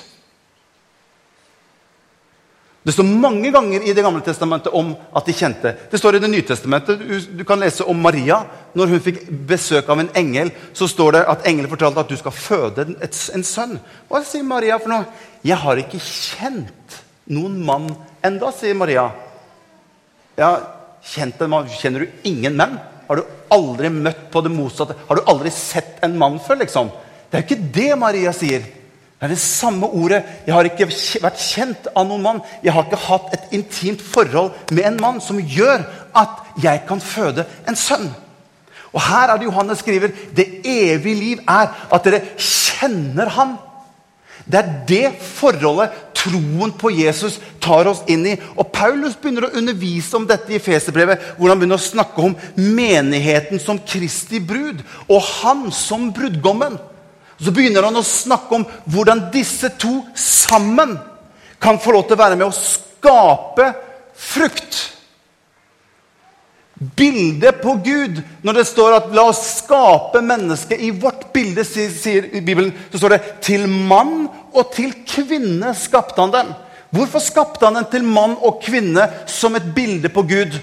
Det 2.83 2.91
står 2.97 3.07
mange 3.07 3.51
ganger 3.55 3.85
i 3.87 3.93
Det 3.95 4.03
gamle 4.03 4.25
testamentet 4.27 4.75
om 4.75 4.91
at 5.15 5.27
de 5.27 5.35
kjente. 5.37 5.75
Det 5.91 5.99
står 6.01 6.17
i 6.17 6.23
Det 6.23 6.31
nye 6.31 6.47
testamentet. 6.47 6.99
Du, 7.31 7.45
kan 7.45 7.61
lese 7.61 7.87
om 7.87 7.99
Maria. 8.03 8.41
Når 8.75 8.87
hun 8.87 9.03
fikk 9.05 9.21
besøk 9.47 9.89
av 9.89 10.01
en 10.01 10.11
engel, 10.19 10.51
så 10.75 10.89
står 10.91 11.13
det 11.13 11.27
at 11.31 11.47
engelen 11.47 11.71
fortalte 11.71 12.03
at 12.03 12.11
du 12.11 12.17
skal 12.19 12.35
føde 12.35 12.89
en 12.99 13.45
sønn. 13.47 13.79
Hva 14.09 14.25
sier 14.27 14.43
Maria 14.43 14.79
for 14.79 14.91
noe? 14.91 15.07
'Jeg 15.45 15.59
har 15.59 15.77
ikke 15.77 15.99
kjent 15.99 17.03
noen 17.27 17.59
mann 17.65 17.91
enda, 18.25 18.51
sier 18.51 18.75
Maria. 18.75 19.11
Ja. 20.39 20.53
Kjenner 21.03 22.05
du 22.05 22.29
ingen 22.29 22.55
menn? 22.57 22.77
Har 23.09 23.19
du 23.19 23.25
aldri 23.53 23.91
møtt 23.91 24.29
på 24.33 24.41
det 24.45 24.53
motsatte? 24.55 24.95
Har 25.09 25.19
du 25.19 25.27
aldri 25.29 25.51
sett 25.51 25.99
en 26.05 26.15
mann 26.19 26.39
før? 26.41 26.63
liksom? 26.63 26.93
Det 27.29 27.39
er 27.39 27.43
jo 27.43 27.49
ikke 27.49 27.73
det 27.75 27.99
Maria 27.99 28.33
sier. 28.37 28.63
Det 28.63 29.29
er 29.29 29.33
det 29.35 29.43
samme 29.43 29.87
ordet. 29.87 30.23
Jeg 30.47 30.55
har 30.55 30.67
ikke 30.67 30.89
vært 31.23 31.43
kjent 31.43 31.89
av 31.95 32.07
noen 32.09 32.25
mann. 32.25 32.41
Jeg 32.63 32.75
har 32.75 32.87
ikke 32.87 33.05
hatt 33.05 33.35
et 33.37 33.53
intimt 33.59 34.03
forhold 34.03 34.51
med 34.75 34.89
en 34.89 35.01
mann 35.01 35.21
som 35.23 35.39
gjør 35.39 35.85
at 36.19 36.41
jeg 36.63 36.83
kan 36.89 37.03
føde 37.03 37.47
en 37.69 37.79
sønn. 37.79 38.09
Og 38.93 39.01
Her 39.01 39.31
er 39.31 39.39
det 39.39 39.47
Johannes 39.49 39.81
skriver 39.81 40.13
det 40.37 40.49
evige 40.69 41.17
liv 41.17 41.45
er 41.49 41.71
at 41.93 42.05
dere 42.05 42.21
kjenner 42.37 43.31
ham. 43.37 43.55
Det 44.47 44.59
er 44.59 44.73
det 44.89 45.07
forholdet 45.23 45.93
troen 46.23 46.73
på 46.79 46.91
Jesus 46.95 47.39
tar 47.63 47.89
oss 47.91 48.03
inn 48.11 48.25
i. 48.31 48.37
Og 48.59 48.71
Paulus 48.75 49.17
begynner 49.19 49.49
å 49.49 49.57
undervise 49.59 50.17
om 50.19 50.27
dette 50.29 50.55
i 50.55 50.63
Feserbrevet, 50.63 51.35
hvor 51.39 51.51
han 51.51 51.61
begynner 51.61 51.81
å 51.81 51.83
snakke 51.83 52.23
om 52.23 52.37
menigheten 52.57 53.63
som 53.63 53.81
Kristi 53.81 54.43
brud, 54.43 54.83
og 55.09 55.23
han 55.43 55.67
som 55.75 56.11
brudgommen. 56.15 56.79
Så 57.43 57.55
begynner 57.55 57.89
han 57.89 57.99
å 57.99 58.07
snakke 58.07 58.61
om 58.61 58.67
hvordan 58.87 59.27
disse 59.35 59.73
to 59.83 60.01
sammen 60.19 60.95
kan 61.63 61.79
få 61.83 61.95
lov 61.95 62.07
til 62.07 62.19
å 62.19 62.23
være 62.23 62.39
med 62.39 62.49
å 62.49 62.55
skape 62.55 63.73
frukt. 64.19 64.79
Bildet 66.97 67.61
på 67.63 67.77
Gud 67.85 68.23
Når 68.43 68.53
det 68.59 68.67
står 68.67 68.97
at 68.97 69.13
'la 69.13 69.29
oss 69.31 69.43
skape 69.63 70.23
mennesket 70.25 70.81
i 70.81 70.91
vårt 70.91 71.29
bilde', 71.33 71.65
sier 71.65 72.27
i 72.35 72.41
Bibelen, 72.41 72.73
så 72.91 72.99
står 72.99 73.09
det 73.09 73.23
'til 73.41 73.69
mann 73.69 74.29
og 74.53 74.73
til 74.75 74.93
kvinne 75.07 75.75
skapte 75.75 76.21
han 76.21 76.33
dem'. 76.33 76.55
Hvorfor 76.91 77.19
skapte 77.19 77.65
han 77.65 77.75
dem 77.75 77.85
til 77.91 78.05
mann 78.05 78.37
og 78.43 78.61
kvinne 78.65 79.09
som 79.27 79.57
et 79.57 79.75
bilde 79.75 80.09
på 80.09 80.23
Gud? 80.23 80.59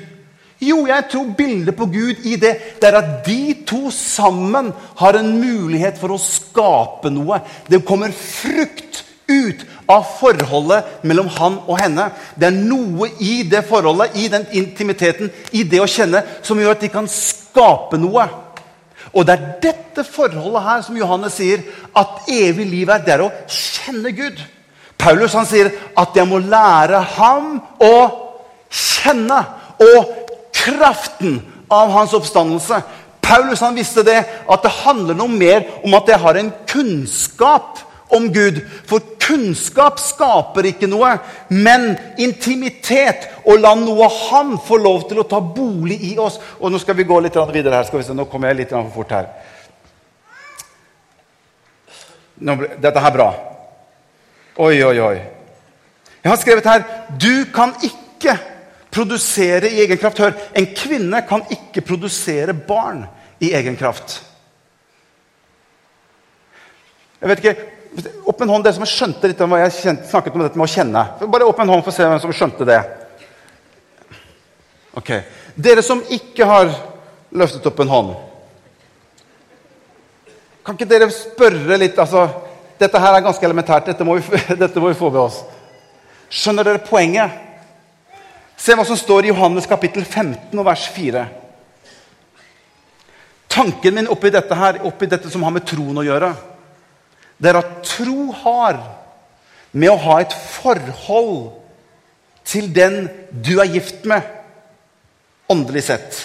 Jo, 0.61 0.83
jeg 0.87 1.05
tror 1.11 1.35
bildet 1.37 1.75
på 1.75 1.85
Gud 1.85 2.25
i 2.27 2.35
det, 2.35 2.51
det 2.81 2.89
er 2.89 2.97
at 2.99 3.25
de 3.25 3.55
to 3.67 3.87
sammen 3.95 4.73
har 4.99 5.15
en 5.15 5.31
mulighet 5.39 5.97
for 5.97 6.11
å 6.11 6.19
skape 6.19 7.09
noe. 7.09 7.39
Det 7.69 7.85
kommer 7.87 8.11
frukt 8.11 9.05
ut 9.29 9.63
av 9.89 10.05
forholdet 10.19 11.01
mellom 11.07 11.29
han 11.39 11.57
og 11.65 11.79
henne. 11.81 12.09
Det 12.37 12.49
er 12.49 12.59
noe 12.59 13.09
i 13.25 13.41
det 13.49 13.63
forholdet, 13.67 14.15
i 14.21 14.27
den 14.31 14.45
intimiteten, 14.61 15.31
i 15.51 15.63
det 15.65 15.81
å 15.81 15.89
kjenne, 15.89 16.21
som 16.45 16.61
gjør 16.61 16.77
at 16.77 16.85
de 16.85 16.91
kan 16.93 17.09
skape 17.09 17.97
noe. 18.01 18.27
Og 19.09 19.25
det 19.25 19.35
er 19.35 19.49
dette 19.63 20.05
forholdet 20.05 20.65
her 20.67 20.85
som 20.85 20.97
Johannes 20.99 21.39
sier 21.39 21.65
at 21.97 22.29
evig 22.29 22.67
liv 22.69 22.93
er. 22.93 23.01
Det 23.05 23.15
er 23.15 23.25
å 23.25 23.31
kjenne 23.49 24.13
Gud. 24.13 24.37
Paulus 24.99 25.33
han 25.33 25.47
sier 25.49 25.71
at 25.97 26.17
jeg 26.17 26.27
må 26.29 26.41
lære 26.43 27.01
ham 27.15 27.55
å 27.81 27.95
kjenne. 28.69 29.41
Og 29.81 30.15
kraften 30.53 31.39
av 31.71 31.89
hans 31.95 32.13
oppstandelse. 32.13 32.81
Paulus 33.23 33.61
han 33.63 33.77
visste 33.77 34.03
det, 34.05 34.19
at 34.21 34.65
det 34.65 34.77
handler 34.83 35.17
noe 35.17 35.31
mer 35.31 35.65
om 35.85 35.93
at 35.97 36.09
jeg 36.09 36.21
har 36.21 36.37
en 36.37 36.51
kunnskap 36.69 37.88
om 38.15 38.27
Gud. 38.33 38.61
For 38.89 39.03
kunnskap 39.21 39.99
skaper 40.01 40.69
ikke 40.71 40.89
noe, 40.89 41.15
men 41.53 41.91
intimitet. 42.21 43.29
Og 43.45 43.61
la 43.61 43.75
noe 43.77 44.09
Han 44.29 44.57
få 44.65 44.79
lov 44.81 45.07
til 45.09 45.21
å 45.21 45.27
ta 45.29 45.41
bolig 45.41 45.99
i 46.11 46.15
oss. 46.19 46.39
Og 46.59 46.71
Nå 46.71 46.81
skal 46.81 46.97
vi 46.97 47.07
gå 47.09 47.19
litt 47.23 47.37
videre 47.53 47.79
her. 47.79 47.87
Skal 47.87 48.01
vi 48.01 48.07
se. 48.07 48.17
Nå 48.17 48.27
kommer 48.31 48.51
jeg 48.51 48.63
litt 48.63 48.75
for 48.75 48.93
fort 49.01 49.15
her. 49.17 49.31
Nå, 52.39 52.55
dette 52.79 52.99
her 52.99 53.11
er 53.11 53.17
bra. 53.17 53.33
Oi, 54.59 54.77
oi, 54.83 54.95
oi. 54.99 55.17
Jeg 56.19 56.31
har 56.31 56.39
skrevet 56.39 56.65
her 56.67 56.81
Du 57.15 57.45
kan 57.55 57.71
ikke 57.83 58.35
Produsere 58.89 59.69
i 59.69 59.83
egen 59.83 59.99
kraft. 60.01 60.17
Hør, 60.17 60.33
en 60.57 60.67
kvinne 60.73 61.21
kan 61.29 61.43
ikke 61.53 61.83
produsere 61.85 62.55
barn 62.57 63.03
i 63.41 63.51
egen 63.53 63.77
kraft. 63.77 64.17
Jeg 67.21 67.29
vet 67.29 67.43
ikke, 67.43 67.67
Opp 68.29 68.41
en 68.41 68.51
hånd, 68.53 68.63
dere 68.63 68.77
som 68.77 68.85
skjønte 68.85 69.31
litt 69.31 69.39
om 69.41 69.49
hva 69.49 69.63
jeg 69.63 69.95
snakket 70.05 70.35
om 70.35 70.43
dette 70.43 70.59
med 70.59 70.67
å 70.67 70.71
kjenne. 70.71 71.03
Bare 71.25 71.47
opp 71.49 71.59
en 71.63 71.71
hånd 71.73 71.83
for 71.83 71.91
å 71.91 71.95
se 71.95 72.05
hvem 72.05 72.21
som 72.21 72.33
skjønte 72.35 72.67
det. 72.69 72.79
Ok. 74.99 75.11
Dere 75.57 75.83
som 75.85 76.03
ikke 76.13 76.45
har 76.47 76.69
løftet 77.35 77.65
opp 77.69 77.79
en 77.83 77.91
hånd 77.91 78.13
Kan 80.65 80.77
ikke 80.77 80.87
dere 80.89 81.09
spørre 81.13 81.77
litt 81.77 81.97
altså, 81.99 82.23
Dette 82.79 83.01
her 83.01 83.15
er 83.17 83.23
ganske 83.25 83.45
elementært. 83.45 83.89
Dette 83.89 84.05
må 84.07 84.15
vi, 84.17 84.39
dette 84.63 84.81
må 84.81 84.91
vi 84.91 84.97
få 84.97 85.09
med 85.11 85.21
oss. 85.23 85.41
Skjønner 86.29 86.67
dere 86.67 86.83
poenget? 86.85 87.33
Se 88.59 88.75
hva 88.75 88.85
som 88.87 88.97
står 88.99 89.25
i 89.25 89.31
Johannes 89.31 89.67
kapittel 89.67 90.05
15 90.05 90.53
og 90.53 90.65
vers 90.67 90.85
4. 90.93 91.25
Tanken 93.49 93.95
min 93.95 94.09
oppi 94.11 94.31
dette, 94.31 94.55
her, 94.55 94.81
oppi 94.87 95.09
dette 95.09 95.31
som 95.31 95.43
har 95.43 95.55
med 95.55 95.65
troen 95.67 95.97
å 95.99 96.05
gjøre, 96.05 96.29
det 97.39 97.51
er 97.51 97.61
at 97.61 97.77
tro 97.87 98.31
har 98.43 98.79
med 99.71 99.91
å 99.91 100.01
ha 100.03 100.19
et 100.21 100.33
forhold 100.33 101.53
til 102.49 102.71
den 102.73 103.07
du 103.31 103.59
er 103.61 103.69
gift 103.69 104.05
med, 104.09 104.25
åndelig 105.49 105.85
sett. 105.87 106.19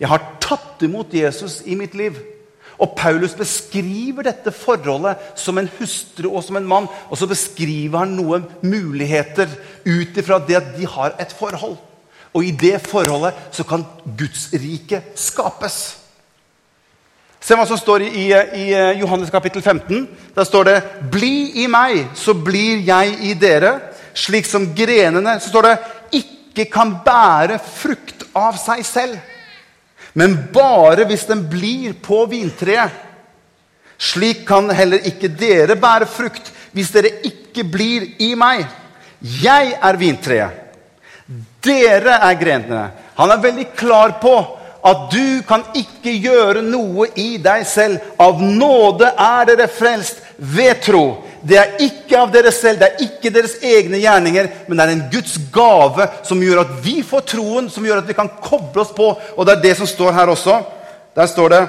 Jeg 0.00 0.10
har 0.10 0.24
tatt 0.42 0.82
imot 0.86 1.14
Jesus 1.14 1.60
i 1.66 1.76
mitt 1.78 1.94
liv. 1.96 2.16
Og 2.76 2.92
Paulus 2.96 3.32
beskriver 3.36 4.26
dette 4.26 4.52
forholdet 4.52 5.38
som 5.40 5.56
en 5.58 5.70
hustru 5.78 6.28
og 6.28 6.42
som 6.44 6.58
en 6.58 6.68
mann. 6.68 6.88
Og 7.08 7.16
så 7.16 7.28
beskriver 7.28 8.02
han 8.02 8.16
noen 8.18 8.44
muligheter 8.62 9.48
ut 9.86 10.18
ifra 10.20 10.38
det 10.44 10.58
at 10.60 10.74
de 10.76 10.88
har 10.92 11.16
et 11.20 11.32
forhold. 11.32 11.78
Og 12.36 12.44
i 12.44 12.52
det 12.52 12.76
forholdet 12.84 13.36
så 13.56 13.64
kan 13.64 13.86
Guds 14.04 14.50
rike 14.52 15.00
skapes. 15.16 16.05
Se 17.40 17.54
hva 17.54 17.66
som 17.66 17.78
står 17.78 18.02
i, 18.08 18.26
i, 18.32 18.66
Johannes 19.00 19.30
kapittel 19.30 19.62
15. 19.62 20.08
Der 20.34 20.44
står 20.44 20.64
det 20.64 20.82
'Bli 21.10 21.62
i 21.62 21.66
meg, 21.66 22.06
så 22.14 22.34
blir 22.34 22.82
jeg 22.86 23.18
i 23.20 23.34
dere'. 23.34 23.80
Slik 24.14 24.46
som 24.46 24.74
grenene 24.74 25.40
Så 25.40 25.48
står 25.48 25.62
det 25.62 25.78
'ikke 26.12 26.70
kan 26.70 26.96
bære 27.04 27.58
frukt 27.58 28.24
av 28.34 28.56
seg 28.56 28.84
selv' 28.84 29.18
men 30.16 30.36
bare 30.52 31.04
hvis 31.04 31.26
den 31.28 31.42
blir 31.50 31.92
på 32.00 32.22
vintreet. 32.30 33.02
Slik 34.00 34.46
kan 34.48 34.70
heller 34.72 35.04
ikke 35.08 35.28
dere 35.28 35.76
bære 35.80 36.08
frukt 36.08 36.48
hvis 36.72 36.92
dere 36.94 37.10
ikke 37.28 37.64
blir 37.68 38.06
i 38.24 38.30
meg. 38.36 38.64
Jeg 39.20 39.74
er 39.76 39.98
vintreet. 40.00 40.62
Dere 41.64 42.16
er 42.16 42.38
grenene. 42.40 42.82
Han 43.18 43.32
er 43.32 43.44
veldig 43.44 43.66
klar 43.76 44.16
på 44.22 44.34
at 44.86 45.06
du 45.10 45.42
kan 45.48 45.64
ikke 45.74 46.14
gjøre 46.22 46.62
noe 46.62 47.08
i 47.18 47.36
deg 47.42 47.64
selv. 47.66 48.12
Av 48.22 48.38
nåde 48.42 49.08
er 49.10 49.48
dere 49.50 49.66
frelst 49.72 50.22
ved 50.36 50.82
tro. 50.84 51.06
Det 51.46 51.58
er 51.58 51.74
ikke 51.84 52.18
av 52.18 52.30
dere 52.34 52.50
selv, 52.54 52.80
det 52.80 52.88
er 52.88 53.02
ikke 53.06 53.30
deres 53.34 53.56
egne 53.62 54.00
gjerninger, 54.02 54.48
men 54.66 54.78
det 54.78 54.84
er 54.84 54.92
en 54.94 55.04
Guds 55.12 55.36
gave 55.54 56.08
som 56.26 56.42
gjør 56.42 56.64
at 56.64 56.72
vi 56.82 57.00
får 57.06 57.26
troen, 57.32 57.68
som 57.70 57.86
gjør 57.86 58.02
at 58.02 58.08
vi 58.08 58.16
kan 58.18 58.30
koble 58.42 58.82
oss 58.82 58.94
på. 58.94 59.12
Og 59.36 59.46
det 59.46 59.56
er 59.56 59.64
det 59.68 59.74
som 59.78 59.90
står 59.90 60.14
her 60.16 60.32
også. 60.32 60.60
Der 61.16 61.30
står 61.30 61.54
det 61.54 61.66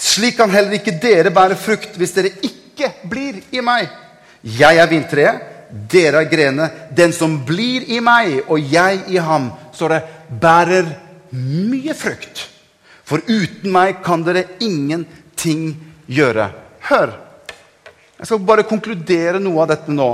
Slik 0.00 0.38
kan 0.38 0.48
heller 0.48 0.78
ikke 0.78 0.96
dere 0.96 1.28
bære 1.28 1.58
frukt 1.60 1.98
hvis 2.00 2.14
dere 2.16 2.30
ikke 2.46 2.88
blir 3.10 3.42
i 3.52 3.60
meg. 3.60 3.90
Jeg 4.40 4.78
er 4.80 4.88
vintreet, 4.88 5.42
dere 5.92 6.22
er 6.22 6.30
grenene. 6.30 6.70
Den 6.96 7.12
som 7.12 7.34
blir 7.44 7.84
i 7.92 8.00
meg, 8.00 8.38
og 8.48 8.72
jeg 8.72 9.02
i 9.12 9.20
ham, 9.20 9.50
står 9.76 9.92
det, 9.92 10.00
bærer 10.40 10.88
mye 11.36 11.94
frukt. 11.96 12.46
For 13.06 13.22
uten 13.26 13.72
meg 13.74 14.02
kan 14.06 14.22
dere 14.26 14.46
ingenting 14.62 15.72
gjøre. 16.10 16.50
Hør! 16.90 17.16
Jeg 18.20 18.28
skal 18.28 18.44
bare 18.44 18.68
konkludere 18.68 19.40
noe 19.40 19.62
av 19.64 19.70
dette 19.72 19.92
nå, 19.94 20.08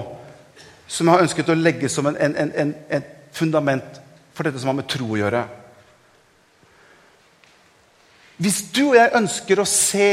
som 0.86 1.08
jeg 1.08 1.16
har 1.16 1.24
ønsket 1.24 1.48
å 1.50 1.58
legge 1.58 1.90
som 1.90 2.06
en, 2.06 2.16
en, 2.22 2.36
en, 2.38 2.74
en 2.94 3.06
fundament 3.34 4.02
for 4.36 4.46
dette 4.46 4.60
som 4.62 4.70
har 4.70 4.78
med 4.78 4.88
tro 4.90 5.08
å 5.10 5.18
gjøre. 5.18 5.42
Hvis 8.36 8.60
du 8.76 8.82
og 8.90 8.98
jeg 8.98 9.16
ønsker 9.16 9.60
å 9.62 9.68
se 9.68 10.10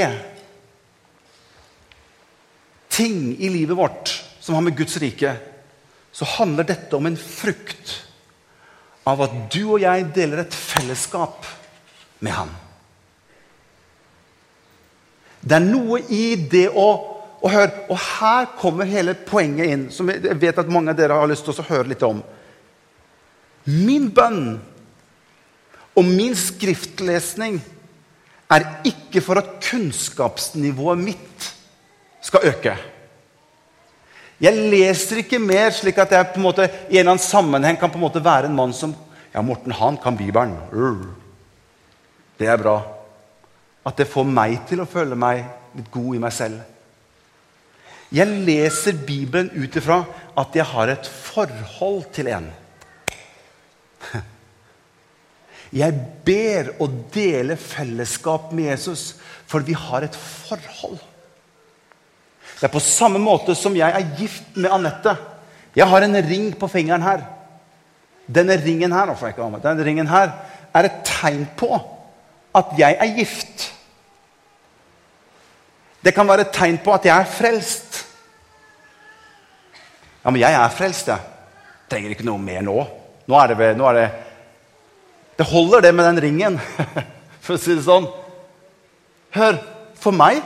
ting 2.94 3.34
i 3.36 3.50
livet 3.52 3.78
vårt 3.78 4.14
som 4.40 4.56
har 4.56 4.64
med 4.66 4.78
Guds 4.78 4.96
rike, 5.02 5.36
så 6.14 6.28
handler 6.38 6.68
dette 6.68 6.96
om 6.96 7.08
en 7.10 7.20
frukt 7.20 7.94
av 9.08 9.22
at 9.26 9.34
du 9.52 9.62
og 9.66 9.82
jeg 9.84 10.06
deler 10.16 10.44
et 10.44 10.56
fellesskap 10.56 11.48
med 12.24 12.36
ham. 12.36 12.52
Det 15.44 15.58
er 15.58 15.66
noe 15.66 16.00
i 16.08 16.36
det 16.50 16.70
å 16.70 16.92
Og 17.44 17.52
hør, 17.52 17.72
og 17.92 17.98
her 18.00 18.46
kommer 18.56 18.88
hele 18.88 19.18
poenget 19.28 19.68
inn, 19.68 19.82
som 19.92 20.08
jeg 20.08 20.38
vet 20.40 20.62
at 20.62 20.70
mange 20.72 20.94
av 20.94 20.96
dere 20.96 21.18
har 21.20 21.28
lyst 21.28 21.44
til 21.44 21.58
å 21.60 21.66
høre 21.68 21.90
litt 21.92 22.06
om. 22.08 22.22
Min 23.68 24.06
bønn 24.16 24.46
og 25.92 26.08
min 26.08 26.38
skriftlesning 26.40 27.58
er 28.48 28.68
ikke 28.88 29.20
for 29.26 29.42
at 29.42 29.58
kunnskapsnivået 29.60 31.04
mitt 31.04 31.50
skal 32.24 32.48
øke. 32.54 32.78
Jeg 34.44 34.68
leser 34.74 35.22
ikke 35.22 35.40
mer 35.40 35.72
slik 35.72 36.00
at 36.04 36.12
jeg 36.12 36.32
på 36.34 36.42
en 36.42 36.44
måte 36.44 36.66
i 36.68 36.98
en 36.98 37.00
eller 37.00 37.14
annen 37.14 37.24
sammenheng 37.24 37.78
kan 37.80 37.92
på 37.92 38.00
en 38.00 38.04
måte 38.04 38.24
være 38.24 38.50
en 38.50 38.58
mann 38.58 38.76
som 38.76 38.96
Ja, 39.34 39.42
Morten 39.42 39.74
han 39.74 39.96
kan 39.98 40.14
Bibelen. 40.14 40.54
Det 42.38 42.46
er 42.46 42.60
bra. 42.62 42.76
At 43.82 43.98
det 43.98 44.06
får 44.12 44.28
meg 44.30 44.60
til 44.70 44.84
å 44.84 44.86
føle 44.86 45.18
meg 45.18 45.42
litt 45.74 45.90
god 45.90 46.16
i 46.16 46.22
meg 46.22 46.36
selv. 46.36 46.60
Jeg 48.14 48.30
leser 48.46 49.00
Bibelen 49.08 49.50
ut 49.56 49.74
ifra 49.80 50.04
at 50.38 50.54
jeg 50.54 50.68
har 50.70 50.92
et 50.94 51.10
forhold 51.10 52.06
til 52.14 52.30
en. 52.30 52.52
Jeg 55.74 55.96
ber 56.22 56.68
og 56.84 56.94
deler 57.16 57.58
fellesskap 57.58 58.52
med 58.54 58.68
Jesus, 58.68 59.16
for 59.50 59.66
vi 59.66 59.74
har 59.74 60.06
et 60.06 60.14
forhold. 60.14 61.02
Det 62.64 62.70
er 62.70 62.78
på 62.78 62.80
samme 62.80 63.20
måte 63.20 63.52
som 63.60 63.74
jeg 63.76 63.92
er 63.92 64.12
gift 64.16 64.54
med 64.56 64.72
Anette. 64.72 65.18
Jeg 65.76 65.84
har 65.92 66.04
en 66.06 66.16
ring 66.24 66.46
på 66.56 66.68
fingeren 66.72 67.04
her. 67.04 67.26
Denne 68.24 68.56
ringen 68.56 68.94
her, 68.96 69.10
denne 69.60 69.84
ringen 69.84 70.08
her 70.08 70.30
er 70.72 70.88
et 70.88 71.02
tegn 71.04 71.42
på 71.60 71.68
at 72.56 72.72
jeg 72.80 72.96
er 73.04 73.18
gift. 73.18 73.66
Det 76.08 76.14
kan 76.16 76.30
være 76.30 76.46
et 76.46 76.54
tegn 76.56 76.78
på 76.86 76.94
at 76.96 77.10
jeg 77.10 77.12
er 77.26 77.34
frelst. 77.34 78.00
Ja, 80.24 80.32
men 80.32 80.40
jeg 80.40 80.56
er 80.56 80.72
frelst, 80.72 81.12
jeg. 81.12 81.20
Trenger 81.92 82.16
ikke 82.16 82.30
noe 82.30 82.40
mer 82.40 82.64
nå. 82.64 82.78
Nå 83.28 83.42
er 83.42 83.52
det, 83.52 83.70
nå 83.76 83.90
er 83.92 84.00
det 84.00 84.08
Det 85.36 85.50
holder, 85.52 85.82
det 85.82 85.94
med 85.96 86.08
den 86.14 86.24
ringen, 86.30 86.58
for 87.44 87.58
å 87.58 87.60
si 87.60 87.76
det 87.76 87.84
sånn. 87.84 88.08
Hør, 89.36 89.60
for 90.00 90.16
meg 90.16 90.40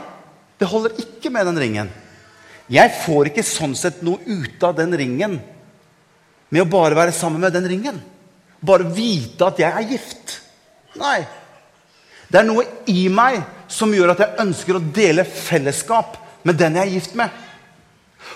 det 0.58 0.66
holder 0.66 0.98
ikke 0.98 1.30
med 1.30 1.46
den 1.46 1.62
ringen. 1.62 1.94
Jeg 2.68 2.92
får 3.04 3.30
ikke 3.30 3.46
sånn 3.46 3.74
sett 3.78 4.02
noe 4.04 4.20
ut 4.26 4.62
av 4.64 4.76
den 4.76 4.92
ringen 4.96 5.38
med 6.48 6.64
å 6.64 6.68
bare 6.68 6.96
være 6.96 7.14
sammen 7.16 7.40
med 7.40 7.54
den 7.56 7.68
ringen. 7.68 8.00
Bare 8.60 8.88
vite 8.92 9.46
at 9.46 9.60
jeg 9.62 9.72
er 9.72 9.88
gift. 9.88 10.38
Nei. 11.00 11.22
Det 12.28 12.42
er 12.42 12.48
noe 12.48 12.64
i 12.92 13.06
meg 13.12 13.40
som 13.72 13.92
gjør 13.94 14.12
at 14.12 14.24
jeg 14.24 14.40
ønsker 14.44 14.76
å 14.76 14.84
dele 14.94 15.24
fellesskap 15.24 16.18
med 16.44 16.58
den 16.60 16.76
jeg 16.76 16.84
er 16.84 16.96
gift 16.98 17.16
med. 17.16 17.32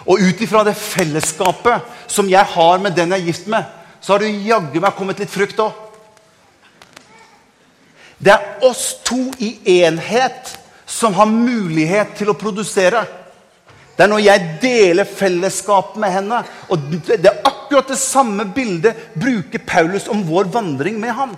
Og 0.09 0.23
ut 0.23 0.41
ifra 0.45 0.63
det 0.65 0.79
fellesskapet 0.79 2.11
som 2.11 2.29
jeg 2.31 2.53
har 2.55 2.81
med 2.81 2.97
den 2.97 3.13
jeg 3.13 3.21
er 3.21 3.29
gift 3.29 3.49
med, 3.53 3.67
så 4.01 4.15
har 4.15 4.25
det 4.25 4.33
jaggu 4.49 4.81
meg 4.81 4.97
kommet 4.97 5.21
litt 5.21 5.33
frukt 5.33 5.61
òg. 5.63 5.77
Det 8.23 8.33
er 8.33 8.65
oss 8.65 9.03
to 9.05 9.19
i 9.43 9.57
enhet 9.83 10.55
som 10.87 11.15
har 11.19 11.27
mulighet 11.27 12.15
til 12.19 12.31
å 12.31 12.39
produsere. 12.39 13.03
Det 14.03 14.09
er 14.09 14.11
når 14.11 14.23
jeg 14.25 14.47
deler 14.59 15.07
fellesskap 15.07 15.93
med 16.03 16.11
henne. 16.11 16.41
Og 16.75 16.89
det 17.07 17.21
er 17.23 17.37
akkurat 17.47 17.87
det 17.93 18.01
samme 18.03 18.49
bildet 18.51 19.13
bruker 19.15 19.63
Paulus 19.63 20.09
om 20.11 20.25
vår 20.27 20.51
vandring 20.51 20.97
med 20.99 21.15
ham. 21.15 21.37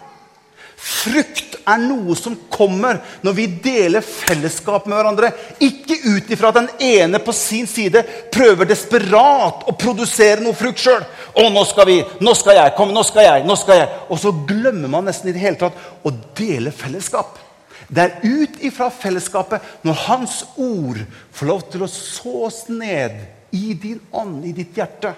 Frukt 0.80 1.58
er 1.60 1.82
noe 1.84 2.16
som 2.16 2.38
kommer 2.48 3.02
når 3.20 3.36
vi 3.36 3.46
deler 3.68 4.00
fellesskap 4.00 4.88
med 4.88 4.96
hverandre. 4.96 5.34
Ikke 5.60 5.98
ut 6.08 6.32
ifra 6.32 6.54
at 6.54 6.62
den 6.62 6.72
ene 6.88 7.20
på 7.20 7.36
sin 7.36 7.68
side 7.68 8.00
prøver 8.32 8.72
desperat 8.72 9.68
å 9.68 9.76
produsere 9.76 10.40
noe 10.40 10.56
frukt 10.56 10.80
sjøl. 10.80 11.04
'Å, 11.04 11.50
nå 11.52 11.68
skal 11.68 11.90
vi! 11.92 12.00
Nå 12.24 12.32
skal 12.32 12.62
jeg! 12.62 12.78
Kom, 12.80 12.96
nå 12.96 13.04
skal 13.04 13.28
jeg!' 13.28 13.44
nå 13.44 13.60
skal 13.60 13.82
jeg. 13.82 13.92
Og 14.08 14.24
så 14.24 14.32
glemmer 14.48 14.88
man 14.88 15.04
nesten 15.04 15.28
i 15.28 15.36
det 15.36 15.44
hele 15.44 15.60
tatt 15.60 15.76
å 16.00 16.16
dele 16.32 16.72
fellesskap. 16.72 17.43
Det 17.88 18.02
er 18.02 18.24
ut 18.24 18.58
ifra 18.64 18.88
fellesskapet, 18.94 19.62
når 19.82 20.02
Hans 20.06 20.40
ord 20.56 21.00
får 21.34 21.50
lov 21.50 21.64
til 21.72 21.84
å 21.84 21.90
sås 21.90 22.64
ned 22.72 23.18
i 23.54 23.74
din 23.78 24.00
ånd, 24.14 24.44
i 24.46 24.54
ditt 24.56 24.76
hjerte 24.78 25.14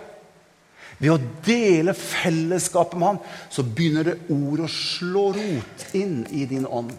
ved 0.99 1.13
å 1.13 1.19
dele 1.45 1.93
fellesskapet 1.97 2.97
med 2.99 3.11
ham, 3.11 3.19
så 3.53 3.65
begynner 3.65 4.07
det 4.09 4.15
ordet 4.33 4.65
å 4.65 4.73
slå 4.73 5.27
rot 5.37 5.85
inn 5.97 6.23
i 6.33 6.47
din 6.49 6.65
ånd. 6.67 6.95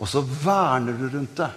Og 0.00 0.08
så 0.08 0.22
verner 0.22 0.96
du 0.96 1.04
rundt 1.12 1.36
det. 1.36 1.50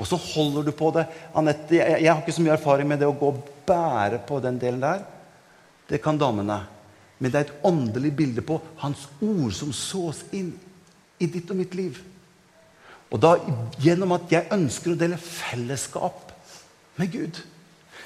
Og 0.00 0.08
så 0.08 0.16
holder 0.20 0.68
du 0.68 0.72
på 0.76 0.90
det. 0.96 1.06
Annette, 1.36 1.76
jeg, 1.76 2.02
jeg, 2.04 2.10
har 2.12 2.20
ikke 2.20 2.34
så 2.36 2.44
mye 2.44 2.56
erfaring 2.56 2.88
med 2.88 3.00
det 3.00 3.08
å 3.08 3.16
gå 3.16 3.32
og 3.32 3.40
bære 3.68 4.20
på 4.28 4.40
den 4.44 4.60
delen 4.60 4.84
der. 4.84 5.02
Det 5.88 6.00
kan 6.04 6.20
damene. 6.20 6.60
Men 7.20 7.32
det 7.32 7.40
er 7.40 7.48
et 7.48 7.66
åndelig 7.68 8.12
bilde 8.16 8.44
på 8.44 8.60
hans 8.80 9.08
ord 9.20 9.52
som 9.56 9.72
sås 9.76 10.22
inn 10.36 10.52
i 11.20 11.28
ditt 11.28 11.50
og 11.52 11.60
mitt 11.60 11.76
liv. 11.78 12.00
Og 13.10 13.20
da, 13.22 13.34
gjennom 13.82 14.14
at 14.16 14.30
jeg 14.30 14.50
ønsker 14.54 14.94
å 14.94 14.98
dele 14.98 15.18
fellesskap 15.20 16.30
med 17.00 17.12
Gud, 17.12 17.40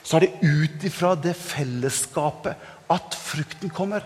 så 0.05 0.19
er 0.19 0.27
det 0.27 0.45
ut 0.45 0.85
ifra 0.85 1.15
det 1.17 1.33
fellesskapet 1.37 2.73
at 2.93 3.17
frukten 3.17 3.73
kommer. 3.73 4.05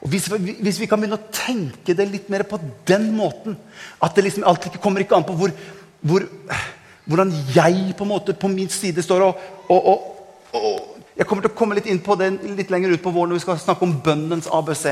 Og 0.00 0.08
hvis, 0.08 0.30
hvis, 0.30 0.78
vi 0.80 0.88
kan 0.88 1.00
begynne 1.00 1.18
å 1.18 1.32
tenke 1.34 1.94
det 1.96 2.06
litt 2.08 2.30
mer 2.32 2.46
på 2.48 2.56
den 2.88 3.10
måten 3.12 3.58
At 4.00 4.14
det 4.16 4.22
liksom 4.24 4.46
alt 4.48 4.64
ikke 4.70 4.80
kommer 4.80 5.04
ikke 5.04 5.18
an 5.18 5.26
på 5.28 5.34
hvor, 5.36 5.52
hvor, 6.00 6.24
hvordan 7.04 7.34
jeg 7.52 7.92
på, 7.98 8.06
måte, 8.08 8.32
på 8.32 8.48
min 8.48 8.70
side 8.72 9.04
står 9.04 9.26
og, 9.26 9.42
og, 9.68 9.90
og, 9.92 10.54
og, 10.56 11.04
Jeg 11.20 11.28
kommer 11.28 11.44
til 11.44 11.52
å 11.52 11.58
komme 11.58 11.76
litt 11.76 11.90
inn 11.92 12.00
på 12.00 12.16
det 12.16 12.30
litt 12.48 12.72
lenger 12.72 12.94
ut 12.94 13.04
på 13.04 13.12
våren 13.12 13.34
når 13.34 13.42
vi 13.42 13.44
skal 13.44 13.60
snakke 13.60 13.84
om 13.84 13.98
bønnens 14.00 14.48
ABC. 14.48 14.86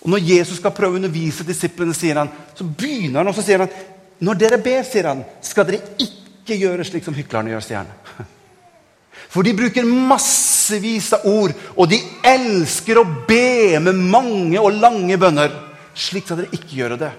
Og 0.00 0.10
Når 0.14 0.24
Jesus 0.24 0.58
skal 0.60 0.72
prøve 0.72 0.96
å 0.96 1.00
undervise 1.00 1.44
disiplene, 1.44 1.94
sier 1.96 2.16
han, 2.22 2.30
så 2.56 2.64
begynner 2.64 3.20
han 3.20 3.30
og 3.30 3.36
så 3.36 3.44
sier 3.44 3.64
han, 3.64 3.72
når 4.20 4.38
dere 4.40 4.58
ber, 4.60 4.84
sier 4.84 5.08
han, 5.10 5.22
skal 5.44 5.66
dere 5.68 5.96
ikke 6.00 6.56
gjøre 6.60 6.84
slik 6.88 7.04
som 7.04 7.16
hyklerne 7.16 7.52
gjør, 7.52 7.64
sier 7.64 7.82
han. 7.82 7.90
For 9.32 9.46
de 9.46 9.54
bruker 9.56 9.86
massevis 9.86 11.12
av 11.16 11.26
ord, 11.30 11.54
og 11.76 11.90
de 11.92 12.00
elsker 12.26 12.98
å 13.00 13.06
be 13.28 13.78
med 13.82 14.00
mange 14.10 14.60
og 14.60 14.80
lange 14.80 15.18
bønner. 15.20 15.52
Slik 15.94 16.26
skal 16.26 16.42
dere 16.42 16.56
ikke 16.56 16.80
gjøre 16.80 16.98
det. 17.00 17.12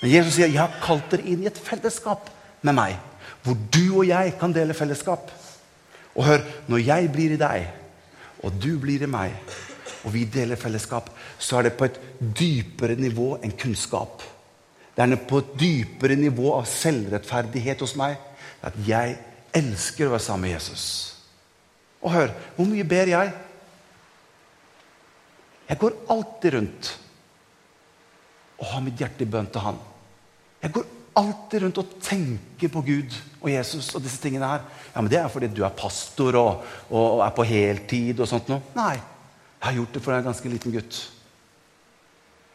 Men 0.00 0.12
Jesus 0.14 0.34
sier, 0.34 0.46
'Jeg 0.46 0.62
har 0.62 0.78
kalt 0.82 1.10
dere 1.10 1.26
inn 1.26 1.42
i 1.42 1.50
et 1.50 1.58
fellesskap 1.58 2.30
med 2.62 2.74
meg.' 2.74 2.98
Hvor 3.42 3.56
du 3.70 3.98
og 3.98 4.06
jeg 4.06 4.34
kan 4.38 4.52
dele 4.52 4.74
fellesskap. 4.74 5.30
Og 6.16 6.24
hør, 6.24 6.42
når 6.66 6.78
jeg 6.78 7.12
blir 7.12 7.32
i 7.32 7.40
deg, 7.40 7.68
og 8.42 8.52
du 8.60 8.78
blir 8.78 9.02
i 9.02 9.06
meg, 9.06 9.32
og 10.04 10.12
vi 10.14 10.24
deler 10.30 10.60
fellesskap, 10.60 11.10
så 11.38 11.58
er 11.58 11.68
det 11.68 11.76
på 11.78 11.88
et 11.88 11.98
dypere 12.18 12.96
nivå 12.98 13.36
enn 13.42 13.56
kunnskap. 13.58 14.22
Det 14.94 15.04
er 15.04 15.26
på 15.30 15.42
et 15.42 15.50
dypere 15.60 16.16
nivå 16.18 16.52
av 16.56 16.66
selvrettferdighet 16.70 17.82
hos 17.84 17.94
meg 17.98 18.16
at 18.66 18.78
jeg 18.86 19.16
elsker 19.54 20.08
å 20.08 20.14
være 20.16 20.24
sammen 20.24 20.48
med 20.48 20.56
Jesus. 20.56 20.86
Og 22.02 22.12
hør, 22.14 22.32
hvor 22.56 22.66
mye 22.70 22.86
ber 22.86 23.10
jeg? 23.10 23.34
Jeg 25.68 25.80
går 25.82 25.98
alltid 26.10 26.54
rundt 26.54 26.94
og 28.58 28.70
har 28.72 28.82
mitt 28.82 28.98
hjerte 28.98 29.22
i 29.22 29.30
bønn 29.30 29.50
til 29.54 29.62
Han. 29.62 29.76
Jeg 30.62 30.72
går 30.74 30.86
alltid 31.18 31.62
rundt 31.62 31.78
og 31.82 31.92
tenker 32.02 32.70
på 32.72 32.82
Gud 32.86 33.14
og 33.40 33.50
Jesus 33.52 33.92
og 33.94 34.02
disse 34.02 34.18
tingene 34.22 34.48
her. 34.50 34.64
Ja, 34.94 35.00
men 35.00 35.10
Det 35.10 35.20
er 35.20 35.30
fordi 35.30 35.50
du 35.52 35.62
er 35.64 35.76
pastor 35.78 36.34
og, 36.40 36.64
og 36.90 37.22
er 37.26 37.34
på 37.36 37.46
heltid 37.46 38.18
og 38.20 38.30
sånt 38.30 38.50
noe. 38.50 38.62
Nei, 38.74 38.96
jeg 39.58 39.66
har 39.66 39.78
gjort 39.80 39.94
det 39.94 40.02
for 40.02 40.14
jeg 40.14 40.22
er 40.22 40.28
ganske 40.28 40.52
liten 40.52 40.74
gutt. 40.74 40.98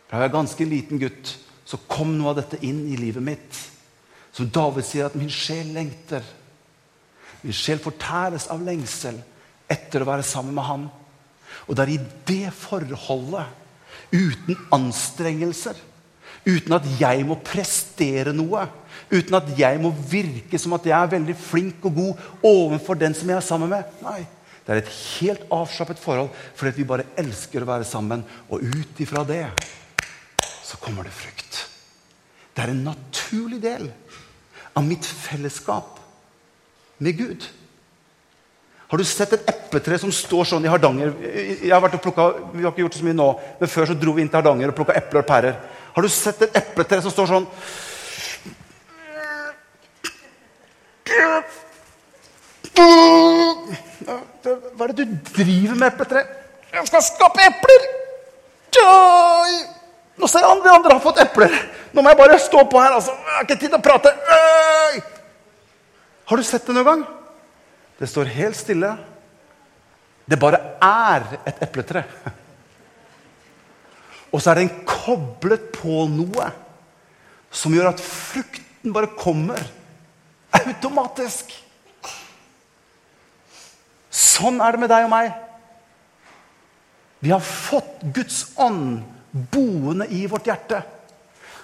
Da 0.10 0.20
jeg 0.20 0.30
er 0.30 0.36
ganske 0.38 0.66
liten 0.68 1.02
gutt, 1.02 1.34
så 1.66 1.80
kom 1.89 2.13
noe 2.16 2.32
av 2.32 2.39
dette 2.39 2.60
inn 2.63 2.86
i 2.92 3.00
livet 3.00 3.24
mitt. 3.24 3.60
Som 4.34 4.50
David 4.50 4.86
sier 4.86 5.06
at 5.06 5.16
'min 5.16 5.30
sjel 5.30 5.74
lengter'. 5.76 6.24
Min 7.44 7.54
sjel 7.54 7.80
fortæres 7.80 8.48
av 8.48 8.62
lengsel 8.63 9.20
etter 9.70 10.02
å 10.02 10.08
være 10.08 10.24
sammen 10.24 10.56
med 10.56 10.63
ham. 10.63 10.89
Og 11.68 11.76
det 11.76 11.84
er 11.84 11.94
i 11.94 12.06
det 12.28 12.54
forholdet, 12.54 13.46
uten 14.13 14.58
anstrengelser, 14.72 15.76
uten 16.46 16.74
at 16.74 16.88
jeg 17.00 17.26
må 17.26 17.36
prestere 17.36 18.34
noe, 18.34 18.68
uten 19.12 19.36
at 19.36 19.52
jeg 19.58 19.80
må 19.82 19.94
virke 20.10 20.60
som 20.60 20.74
at 20.74 20.86
jeg 20.86 20.98
er 20.98 21.12
veldig 21.16 21.36
flink 21.36 21.86
og 21.86 21.96
god 21.96 22.16
overfor 22.44 23.00
den 23.00 23.13
som 23.13 23.30
jeg 23.30 23.38
er 23.38 23.46
sammen 23.46 23.70
med 23.70 23.84
Nei. 24.02 24.26
Det 24.63 24.71
er 24.71 24.80
et 24.80 24.93
helt 25.19 25.47
avslappet 25.52 25.99
forhold 25.99 26.32
fordi 26.56 26.78
vi 26.80 26.88
bare 26.88 27.08
elsker 27.19 27.63
å 27.63 27.69
være 27.69 27.88
sammen. 27.88 28.23
Og 28.49 28.63
ut 28.63 29.02
ifra 29.04 29.26
det 29.28 29.45
så 30.63 30.80
kommer 30.82 31.08
det 31.08 31.15
frukt. 31.15 31.60
Det 32.54 32.63
er 32.63 32.71
en 32.71 32.86
naturlig 32.86 33.60
del 33.63 33.89
av 34.73 34.86
mitt 34.86 35.06
fellesskap 35.06 35.99
med 37.04 37.17
Gud. 37.17 37.45
Har 38.93 39.02
du 39.02 39.06
sett 39.10 39.32
et 39.34 39.47
epletre 39.49 39.97
som 39.97 40.12
står 40.13 40.45
sånn 40.52 40.65
i 40.67 40.69
Hardanger? 40.69 41.15
Jeg 41.26 41.71
har 41.73 41.82
vært 41.82 41.95
og 41.97 42.04
plukket, 42.04 42.43
vi 42.54 42.62
har 42.62 42.69
ikke 42.69 42.84
gjort 42.84 42.97
så 42.99 43.08
mye 43.08 43.17
nå, 43.17 43.30
men 43.58 43.71
Før 43.73 43.89
så 43.89 43.95
dro 43.97 44.13
vi 44.13 44.21
inn 44.21 44.30
til 44.30 44.38
Hardanger 44.38 44.69
og 44.69 44.78
plukka 44.78 44.97
epler 44.99 45.23
og 45.23 45.30
pærer. 45.32 45.58
Har 45.95 46.06
du 46.06 46.10
sett 46.13 46.43
et 46.45 46.60
epletre 46.62 47.02
som 47.02 47.13
står 47.13 47.32
sånn 47.32 47.49
Hva 54.04 54.88
er 54.88 54.94
det 54.94 55.06
du 55.06 55.16
driver 55.34 55.78
med, 55.78 55.88
epletre? 55.92 56.24
Jeg 56.74 56.90
skal 56.90 57.06
skape 57.06 57.46
epler! 57.46 57.88
Joy! 58.74 59.58
Nå 60.18 60.30
ser 60.30 60.44
jeg 60.44 60.54
andre 60.54 60.76
andre 60.78 60.96
har 60.96 61.04
fått 61.04 61.22
epler. 61.24 61.54
Nå 61.94 62.02
må 62.02 62.12
jeg 62.12 62.20
bare 62.20 62.40
stå 62.42 62.64
på 62.70 62.82
her. 62.82 62.96
altså. 62.98 63.14
Jeg 63.14 63.36
har 63.36 63.48
ikke 63.48 63.60
tid 63.62 63.70
til 63.70 63.80
å 63.80 63.84
prate. 63.86 64.14
Øy! 64.14 65.02
Har 66.30 66.40
du 66.40 66.46
sett 66.48 66.66
det 66.68 66.76
noen 66.78 66.90
gang? 66.90 67.04
Det 68.00 68.10
står 68.10 68.32
helt 68.36 68.58
stille. 68.58 68.94
Det 70.26 70.40
bare 70.40 70.60
er 70.82 71.28
et 71.50 71.62
epletre. 71.66 72.06
Og 74.34 74.42
så 74.42 74.54
er 74.54 74.64
den 74.64 74.72
koblet 74.90 75.70
på 75.76 76.06
noe 76.10 76.50
som 77.54 77.74
gjør 77.76 77.92
at 77.92 78.02
frukten 78.02 78.94
bare 78.96 79.12
kommer 79.20 79.62
automatisk. 80.58 81.52
Sånn 84.13 84.62
er 84.62 84.76
det 84.76 84.84
med 84.84 84.91
deg 84.93 85.08
og 85.08 85.12
meg. 85.13 85.32
Vi 87.23 87.32
har 87.32 87.41
fått 87.41 88.04
Guds 88.13 88.43
ånd 88.62 89.02
boende 89.32 90.06
i 90.13 90.26
vårt 90.30 90.45
hjerte. 90.45 90.84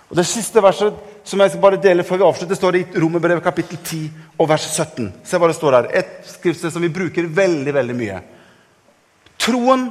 Og 0.09 0.17
Det 0.17 0.25
siste 0.25 0.61
verset 0.63 0.95
som 1.27 1.41
jeg 1.43 1.51
skal 1.51 1.61
bare 1.61 1.81
dele 1.81 2.03
før 2.07 2.17
vi 2.17 2.25
avslutter, 2.25 2.57
står 2.57 2.77
i 2.79 2.85
Romerbrevet 2.97 3.45
kapittel 3.45 3.77
10 3.77 4.39
og 4.39 4.49
vers 4.49 4.65
17. 4.71 5.11
Se 5.21 5.37
hva 5.37 5.49
det 5.51 5.57
står 5.59 5.77
her. 5.77 5.89
Et 6.01 6.15
skriftsted 6.25 6.73
som 6.73 6.81
vi 6.81 6.89
bruker 6.89 7.29
veldig, 7.29 7.73
veldig 7.75 7.97
mye. 7.99 8.21
Troen 9.37 9.89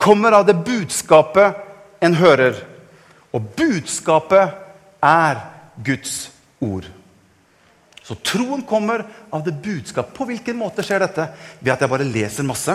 kommer 0.00 0.36
av 0.36 0.44
det 0.48 0.58
budskapet 0.66 2.04
en 2.04 2.18
hører. 2.20 2.60
Og 3.32 3.48
budskapet 3.56 4.52
er 5.00 5.40
Guds 5.86 6.28
ord. 6.60 6.84
Så 8.10 8.16
troen 8.26 8.64
kommer 8.66 9.04
av 9.30 9.44
det 9.46 9.54
budskapet. 9.62 10.16
På 10.16 10.26
hvilken 10.26 10.58
måte 10.58 10.82
skjer 10.82 11.04
dette? 11.04 11.28
Ved 11.62 11.70
at 11.76 11.84
jeg 11.84 11.92
bare 11.92 12.08
leser 12.08 12.46
masse. 12.48 12.74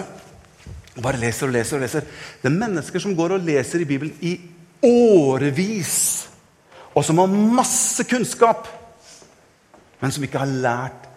Bare 0.95 1.19
leser 1.19 1.49
og 1.49 1.57
leser 1.57 1.75
og 1.75 1.83
leser. 1.83 2.05
Det 2.39 2.47
er 2.47 2.55
mennesker 2.55 3.03
som 3.03 3.15
går 3.17 3.35
og 3.35 3.43
leser 3.43 3.83
i 3.83 3.87
Bibelen 3.89 4.15
i 4.23 4.37
årevis, 4.85 6.27
og 6.95 7.03
som 7.03 7.19
har 7.19 7.31
masse 7.31 8.05
kunnskap, 8.07 8.69
men 9.99 10.13
som 10.13 10.23
ikke 10.23 10.39
har 10.39 10.51
lært 10.51 11.09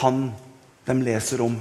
han 0.00 0.24
de 0.88 0.96
leser 1.04 1.42
om, 1.44 1.54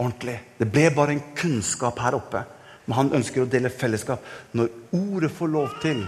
ordentlig. 0.00 0.38
Det 0.58 0.66
ble 0.66 0.88
bare 0.94 1.14
en 1.14 1.22
kunnskap 1.38 2.00
her 2.02 2.16
oppe. 2.18 2.42
Men 2.86 2.96
han 2.96 3.12
ønsker 3.20 3.44
å 3.44 3.50
dele 3.50 3.70
fellesskap. 3.70 4.24
Når 4.56 4.72
ordet 4.96 5.30
får 5.36 5.52
lov 5.52 5.76
til, 5.82 6.00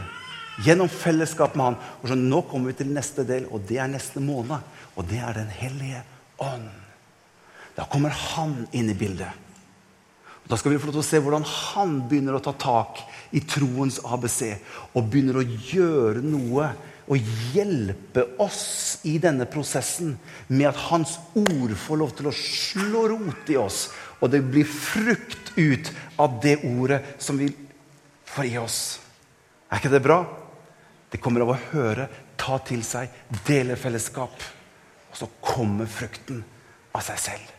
gjennom 0.67 0.91
fellesskap 0.91 1.55
med 1.57 1.71
han 1.71 1.77
og 2.01 2.09
så 2.11 2.17
Nå 2.19 2.43
kommer 2.51 2.73
vi 2.73 2.81
til 2.81 2.91
neste 2.93 3.25
del, 3.29 3.47
og 3.53 3.63
det 3.69 3.79
er 3.79 3.93
neste 3.93 4.23
måned. 4.25 4.65
Og 4.97 5.07
det 5.09 5.21
er 5.25 5.35
Den 5.37 5.53
hellige 5.53 6.03
ånd. 6.43 6.69
Da 7.77 7.87
kommer 7.89 8.11
han 8.11 8.67
inn 8.73 8.91
i 8.93 8.99
bildet. 8.99 9.33
Og 10.43 10.51
da 10.51 10.59
skal 10.59 10.75
vi 10.75 10.81
få 10.83 10.91
lov 10.91 10.99
til 10.99 11.05
å 11.05 11.07
se 11.07 11.21
hvordan 11.23 11.45
han 11.47 12.01
begynner 12.11 12.37
å 12.37 12.43
ta 12.43 12.53
tak 12.59 12.99
i 13.33 13.41
troens 13.47 14.01
ABC 14.03 14.57
og 14.93 15.07
begynner 15.09 15.39
å 15.39 15.47
gjøre 15.47 16.25
noe 16.25 16.73
og 17.13 17.33
hjelpe 17.53 18.25
oss 18.43 19.01
i 19.09 19.17
denne 19.23 19.47
prosessen 19.51 20.15
med 20.49 20.69
at 20.71 20.81
Hans 20.89 21.17
ord 21.39 21.75
får 21.79 22.01
lov 22.01 22.15
til 22.19 22.31
å 22.31 22.35
slå 22.37 23.07
rot 23.11 23.51
i 23.53 23.59
oss, 23.59 23.89
og 24.23 24.31
det 24.33 24.43
blir 24.47 24.69
frukt 24.69 25.53
ut 25.57 25.91
av 26.23 26.39
det 26.43 26.61
ordet 26.69 27.03
som 27.23 27.39
vi 27.41 27.51
får 28.33 28.51
i 28.53 28.57
oss. 28.63 28.81
Er 29.69 29.83
ikke 29.83 29.93
det 29.93 30.05
bra? 30.05 30.23
Det 31.13 31.21
kommer 31.21 31.45
av 31.45 31.53
å 31.55 31.61
høre, 31.73 32.09
ta 32.39 32.59
til 32.65 32.85
seg, 32.87 33.11
dele 33.47 33.77
fellesskap. 33.77 34.33
Og 35.13 35.19
så 35.21 35.29
kommer 35.45 35.87
frukten 35.87 36.41
av 36.97 37.05
seg 37.05 37.21
selv. 37.21 37.53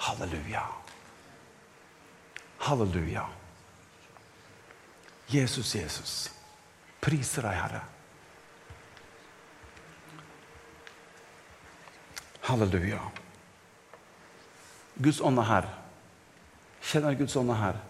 Halleluja. 0.00 0.62
Halleluja. 2.64 3.26
Jesus, 5.30 5.74
Jesus. 5.74 6.14
Priser 7.00 7.46
deg, 7.46 7.58
Herre. 7.58 7.82
Halleluja. 12.48 13.00
Guds 15.00 15.20
ånd 15.24 15.40
er 15.40 15.48
her. 15.48 15.70
Kjenner 16.90 17.18
Guds 17.18 17.36
ånd 17.38 17.52
er 17.54 17.60
her. 17.60 17.80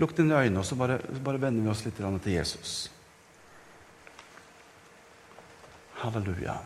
Lukk 0.00 0.14
dine 0.16 0.38
øyne, 0.38 0.58
og 0.58 0.66
så 0.66 0.76
bare, 0.78 0.98
bare 1.24 1.40
vender 1.40 1.64
vi 1.64 1.72
oss 1.72 1.84
litt 1.84 1.98
til 1.98 2.32
Jesus. 2.32 2.90
Halleluja. 6.02 6.56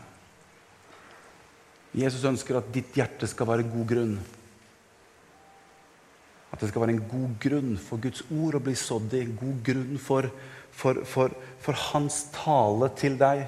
Jesus 1.97 2.25
ønsker 2.27 2.59
at 2.59 2.73
ditt 2.73 2.97
hjerte 2.97 3.29
skal 3.29 3.49
være 3.49 3.67
god 3.69 3.87
grunn. 3.89 4.17
At 6.53 6.61
det 6.61 6.69
skal 6.71 6.83
være 6.83 6.95
en 6.95 7.05
god 7.09 7.35
grunn 7.43 7.75
for 7.81 8.01
Guds 8.01 8.23
ord 8.33 8.57
å 8.57 8.63
bli 8.63 8.73
sådd 8.77 9.13
i. 9.17 9.25
God 9.39 9.61
grunn 9.65 10.01
for, 10.01 10.29
for, 10.71 11.03
for, 11.05 11.33
for 11.63 11.85
Hans 11.89 12.25
tale 12.35 12.89
til 12.97 13.17
deg. 13.19 13.45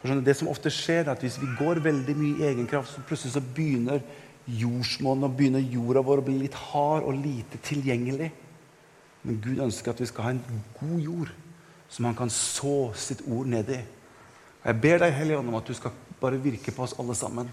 Det 0.00 0.34
som 0.36 0.48
ofte 0.48 0.72
skjer, 0.72 1.04
er 1.04 1.12
at 1.12 1.22
hvis 1.24 1.36
vi 1.42 1.50
går 1.58 1.82
veldig 1.84 2.16
mye 2.16 2.40
i 2.40 2.48
egen 2.50 2.68
kraft, 2.70 2.94
så 2.94 3.04
plutselig 3.04 3.34
så 3.34 3.44
begynner 3.44 4.00
jordsmonnet 4.48 5.28
og 5.28 5.36
begynner 5.36 5.60
jorda 5.60 6.02
vår 6.06 6.22
å 6.22 6.26
bli 6.30 6.38
litt 6.40 6.56
hard 6.56 7.04
og 7.04 7.18
lite 7.20 7.60
tilgjengelig. 7.66 8.30
Men 9.22 9.40
Gud 9.44 9.60
ønsker 9.66 9.92
at 9.92 10.00
vi 10.00 10.08
skal 10.08 10.26
ha 10.26 10.32
en 10.34 10.62
god 10.80 11.00
jord 11.04 11.32
som 11.92 12.06
han 12.08 12.16
kan 12.16 12.32
så 12.32 12.92
sitt 12.96 13.20
ord 13.28 13.50
ned 13.52 13.74
i. 13.76 13.80
Og 14.60 14.66
Jeg 14.66 14.80
ber 14.80 15.02
deg, 15.02 15.16
Hellige 15.16 15.40
Ånd, 15.40 15.48
om 15.48 15.58
at 15.60 15.68
du 15.68 15.74
skal 15.76 15.94
bare 16.20 16.40
virke 16.40 16.72
på 16.74 16.84
oss 16.84 16.96
alle 17.00 17.16
sammen. 17.16 17.48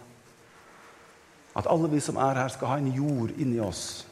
At 1.57 1.69
alle 1.71 1.89
vi 1.89 2.01
som 2.03 2.19
er 2.21 2.41
her, 2.41 2.51
skal 2.53 2.73
ha 2.73 2.77
en 2.81 2.91
jord 2.93 3.31
inni 3.39 3.59
oss 3.63 4.05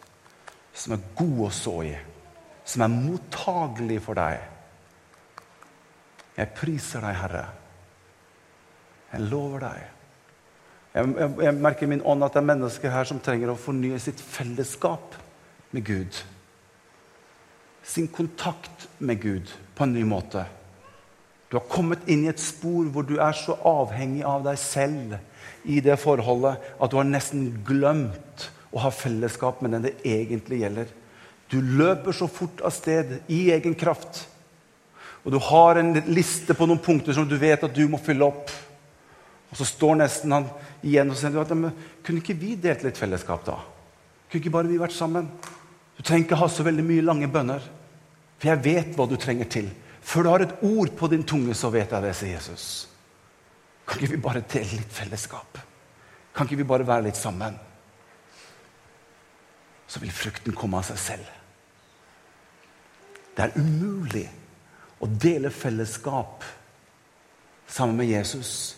som 0.76 0.96
er 0.96 1.04
god 1.16 1.42
å 1.46 1.50
så 1.56 1.76
i, 1.88 1.94
som 2.68 2.84
er 2.84 2.92
mottagelig 2.92 4.02
for 4.04 4.20
deg. 4.20 4.42
Jeg 6.36 6.52
priser 6.58 7.06
deg, 7.06 7.16
Herre. 7.16 7.44
Jeg 9.14 9.28
lover 9.30 9.64
deg. 9.64 9.84
Jeg, 10.96 11.12
jeg, 11.20 11.30
jeg 11.48 11.56
merker 11.64 11.88
i 11.88 11.92
min 11.94 12.04
ånd 12.04 12.26
at 12.28 12.36
det 12.36 12.42
er 12.42 12.50
mennesker 12.50 12.92
her 12.92 13.08
som 13.08 13.22
trenger 13.24 13.54
å 13.54 13.60
fornye 13.60 14.00
sitt 14.04 14.20
fellesskap 14.20 15.16
med 15.76 15.88
Gud. 15.88 16.20
Sin 17.86 18.08
kontakt 18.12 18.90
med 19.00 19.22
Gud 19.24 19.52
på 19.76 19.86
en 19.86 19.96
ny 19.96 20.04
måte. 20.08 20.44
Du 21.50 21.58
har 21.60 21.68
kommet 21.70 22.08
inn 22.10 22.26
i 22.26 22.32
et 22.32 22.42
spor 22.42 22.88
hvor 22.92 23.06
du 23.06 23.18
er 23.22 23.36
så 23.38 23.58
avhengig 23.68 24.24
av 24.26 24.44
deg 24.48 24.60
selv 24.60 25.18
i 25.70 25.80
det 25.84 25.98
forholdet 26.02 26.62
at 26.82 26.92
du 26.92 26.98
har 26.98 27.08
nesten 27.08 27.50
glemt 27.66 28.50
å 28.76 28.82
ha 28.84 28.92
fellesskap 28.92 29.62
med 29.64 29.76
den 29.76 29.86
det 29.88 29.96
egentlig 30.04 30.64
gjelder. 30.64 30.90
Du 31.50 31.60
løper 31.62 32.16
så 32.16 32.28
fort 32.28 32.64
av 32.66 32.74
sted 32.76 33.20
i 33.32 33.46
egen 33.54 33.78
kraft. 33.78 34.26
Og 35.24 35.34
du 35.34 35.40
har 35.42 35.80
en 35.80 35.94
liste 36.10 36.54
på 36.58 36.68
noen 36.68 36.82
punkter 36.82 37.16
som 37.16 37.28
du 37.30 37.38
vet 37.42 37.64
at 37.64 37.74
du 37.74 37.86
må 37.90 38.02
fylle 38.02 38.28
opp. 38.28 38.52
Og 39.50 39.58
så 39.58 39.68
står 39.70 40.02
nesten 40.02 40.34
han 40.36 40.50
igjen 40.86 41.14
og 41.14 41.18
sier 41.18 41.38
at 41.42 41.54
kunne 41.56 42.22
ikke 42.22 42.38
vi 42.38 42.58
delt 42.60 42.84
litt 42.86 43.00
fellesskap 43.00 43.46
da? 43.48 43.60
Kunne 44.28 44.42
ikke 44.42 44.54
bare 44.54 44.70
vi 44.70 44.82
vært 44.82 44.98
sammen? 44.98 45.30
Du 45.96 46.04
trenger 46.04 46.26
ikke 46.26 46.42
ha 46.42 46.50
så 46.52 46.66
veldig 46.66 46.84
mye 46.86 47.06
lange 47.06 47.30
bønner. 47.32 47.64
For 48.42 48.52
jeg 48.52 48.64
vet 48.66 48.98
hva 48.98 49.08
du 49.08 49.16
trenger 49.22 49.48
til. 49.50 49.70
Før 50.06 50.24
du 50.24 50.30
har 50.30 50.46
et 50.46 50.58
ord 50.64 50.92
på 50.98 51.10
din 51.12 51.24
tunge, 51.26 51.56
så 51.58 51.72
vet 51.74 51.92
jeg 51.92 52.06
det, 52.06 52.16
sier 52.16 52.36
Jesus. 52.38 52.66
Kan 53.86 54.02
ikke 54.02 54.16
vi 54.16 54.22
bare 54.22 54.44
dele 54.50 54.82
litt 54.82 54.94
fellesskap? 54.94 55.58
Kan 56.36 56.48
ikke 56.48 56.62
vi 56.62 56.68
bare 56.68 56.88
være 56.88 57.08
litt 57.08 57.20
sammen? 57.20 57.58
så 59.88 60.02
vil 60.02 60.12
frukten 60.12 60.56
komme 60.58 60.80
av 60.80 60.88
seg 60.90 61.00
selv. 61.00 61.28
Det 63.36 63.46
er 63.46 63.58
umulig 63.60 64.26
å 65.04 65.08
dele 65.08 65.52
fellesskap 65.54 66.44
sammen 67.68 68.00
med 68.00 68.10
Jesus 68.10 68.76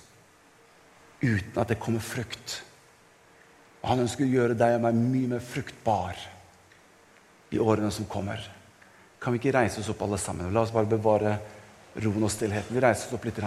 uten 1.22 1.58
at 1.58 1.72
det 1.72 1.80
kommer 1.82 2.04
frukt. 2.04 2.60
Og 3.82 3.90
Han 3.92 4.04
ønsker 4.06 4.26
å 4.26 4.34
gjøre 4.34 4.58
deg 4.58 4.78
og 4.78 4.84
meg 4.88 5.00
mye 5.00 5.32
mer 5.36 5.44
fruktbar 5.46 6.20
i 7.54 7.62
årene 7.62 7.92
som 7.94 8.10
kommer. 8.10 8.42
Kan 9.20 9.34
vi 9.34 9.42
ikke 9.42 9.56
reise 9.58 9.82
oss 9.82 9.90
opp 9.90 10.02
alle 10.06 10.20
sammen? 10.22 10.54
La 10.54 10.62
oss 10.62 10.74
bare 10.74 10.90
bevare 10.90 11.38
roen 12.04 12.28
og 12.28 12.32
stillheten. 12.32 12.76
Vi 12.76 12.84
reiser 12.84 13.10
oss 13.10 13.18
opp 13.18 13.26
litt. 13.26 13.40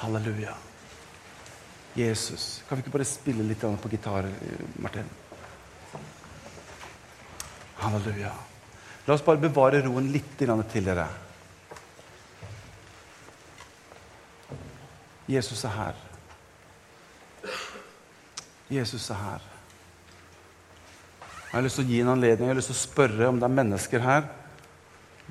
Halleluja. 0.00 0.54
Jesus. 1.94 2.62
Kan 2.68 2.78
vi 2.78 2.84
ikke 2.84 2.96
bare 2.96 3.06
spille 3.06 3.44
litt 3.46 3.60
på 3.60 3.92
gitar, 3.92 4.26
Martin? 4.82 5.10
Halleluja. 7.84 8.32
La 9.06 9.14
oss 9.14 9.24
bare 9.24 9.42
bevare 9.42 9.82
roen 9.84 10.08
litt 10.12 10.38
til 10.38 10.84
dere. 10.84 11.06
Jesus 15.28 15.64
er 15.64 15.76
her. 15.76 16.04
Jesus 18.70 19.10
er 19.10 19.20
her. 19.20 19.53
Jeg 21.54 21.60
har 21.60 21.68
lyst 21.68 21.78
til 21.78 21.84
å 21.84 21.92
gi 21.92 21.98
en 22.02 22.08
anledning, 22.10 22.48
jeg 22.48 22.50
har 22.50 22.58
lyst 22.58 22.72
til 22.72 22.74
å 22.74 22.80
spørre 22.80 23.26
om 23.30 23.36
det 23.38 23.46
er 23.46 23.52
mennesker 23.54 24.02
her 24.02 24.24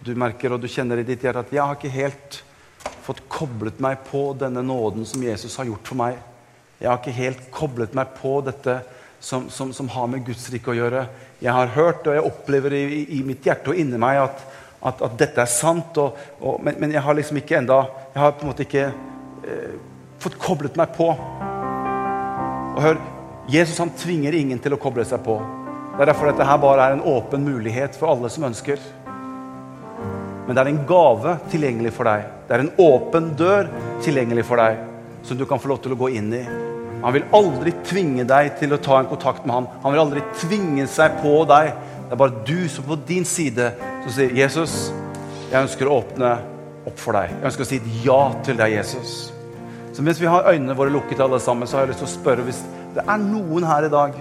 du 0.07 0.13
merker 0.15 0.53
og 0.55 0.62
du 0.63 0.69
kjenner 0.71 1.01
i 1.01 1.03
ditt 1.03 1.23
hjerte 1.23 1.41
at 1.43 1.49
jeg 1.51 1.59
har 1.59 1.75
ikke 1.75 1.89
helt 1.91 2.38
fått 3.03 3.17
koblet 3.27 3.81
meg 3.83 4.05
på 4.07 4.21
denne 4.39 4.62
nåden 4.63 5.03
som 5.03 5.23
Jesus 5.23 5.57
har 5.59 5.67
gjort 5.67 5.89
for 5.91 5.99
meg. 5.99 6.21
Jeg 6.79 6.88
har 6.88 7.01
ikke 7.01 7.15
helt 7.17 7.41
koblet 7.51 7.95
meg 7.99 8.13
på 8.15 8.38
dette 8.47 8.77
som, 9.19 9.49
som, 9.51 9.73
som 9.75 9.89
har 9.91 10.07
med 10.12 10.23
Guds 10.23 10.45
rike 10.51 10.71
å 10.71 10.75
gjøre. 10.77 11.01
Jeg 11.43 11.55
har 11.55 11.73
hørt 11.75 12.07
og 12.07 12.15
jeg 12.15 12.27
opplever 12.29 12.75
i, 12.77 12.83
i 13.17 13.23
mitt 13.27 13.43
hjerte 13.43 13.73
og 13.73 13.79
inni 13.79 13.99
meg 13.99 14.21
at, 14.21 14.45
at, 14.79 15.03
at 15.07 15.17
dette 15.19 15.43
er 15.43 15.51
sant, 15.51 15.99
og, 15.99 16.19
og, 16.39 16.62
men, 16.63 16.79
men, 16.79 16.95
jeg 16.95 17.03
har 17.03 17.19
liksom 17.19 17.41
ikke 17.41 17.57
enda, 17.59 17.81
jeg 18.13 18.23
har 18.23 18.38
på 18.38 18.47
en 18.47 18.53
måte 18.53 18.67
ikke 18.67 18.86
eh, 18.88 19.75
fått 20.23 20.39
koblet 20.39 20.79
meg 20.79 20.95
på. 20.95 21.12
Og 22.71 22.79
hør, 22.83 23.03
Jesus 23.51 23.83
han 23.83 23.91
tvinger 23.99 24.39
ingen 24.39 24.63
til 24.63 24.75
å 24.75 24.79
koble 24.79 25.03
seg 25.07 25.19
på. 25.27 25.41
Det 25.93 26.01
er 26.01 26.10
derfor 26.10 26.32
dette 26.32 26.45
her 26.49 26.58
bare 26.58 26.86
er 26.88 26.95
en 26.95 27.03
åpen 27.06 27.43
mulighet 27.45 27.93
for 27.99 28.10
alle 28.10 28.29
som 28.34 28.47
ønsker. 28.47 28.79
Men 30.47 30.56
det 30.56 30.63
er 30.63 30.69
en 30.71 30.79
gave 30.89 31.36
tilgjengelig 31.51 31.91
for 31.93 32.10
deg. 32.10 32.23
Det 32.47 32.56
er 32.56 32.63
en 32.63 32.71
åpen 32.82 33.27
dør 33.38 33.69
tilgjengelig 34.01 34.47
for 34.47 34.58
deg, 34.58 34.79
som 35.23 35.38
du 35.38 35.45
kan 35.45 35.62
få 35.62 35.69
lov 35.69 35.84
til 35.84 35.93
å 35.93 35.99
gå 36.01 36.10
inn 36.17 36.34
i. 36.34 36.41
Han 37.03 37.13
vil 37.13 37.27
aldri 37.38 37.75
tvinge 37.86 38.25
deg 38.25 38.56
til 38.58 38.73
å 38.73 38.82
ta 38.82 38.97
en 39.03 39.12
kontakt 39.12 39.45
med 39.45 39.53
han. 39.53 39.69
Han 39.86 39.93
vil 39.93 40.03
aldri 40.08 40.25
tvinge 40.41 40.89
seg 40.89 41.21
på 41.21 41.36
deg. 41.53 41.69
Det 42.08 42.17
er 42.17 42.23
bare 42.25 42.41
du 42.49 42.58
som 42.73 42.89
på 42.89 42.97
din 43.06 43.25
side 43.29 43.71
som 44.01 44.12
sier, 44.17 44.34
'Jesus, 44.34 44.91
jeg 45.51 45.62
ønsker 45.62 45.86
å 45.86 46.01
åpne 46.01 46.38
opp 46.89 46.97
for 46.97 47.13
deg.' 47.13 47.38
Jeg 47.38 47.51
ønsker 47.51 47.67
å 47.67 47.69
si 47.69 47.75
et 47.77 48.06
ja 48.10 48.21
til 48.41 48.58
deg, 48.58 48.79
Jesus. 48.82 49.29
Så 49.93 50.01
mens 50.01 50.17
vi 50.17 50.25
har 50.25 50.49
øynene 50.49 50.73
våre 50.73 50.89
lukket 50.89 51.21
alle 51.21 51.39
sammen, 51.39 51.67
så 51.67 51.77
har 51.77 51.86
jeg 51.86 51.93
lyst 51.93 52.01
til 52.01 52.10
å 52.10 52.17
spørre 52.17 52.49
hvis 52.49 52.63
det 52.95 53.06
er 53.06 53.17
noen 53.21 53.63
her 53.63 53.86
i 53.86 53.93
dag 53.93 54.17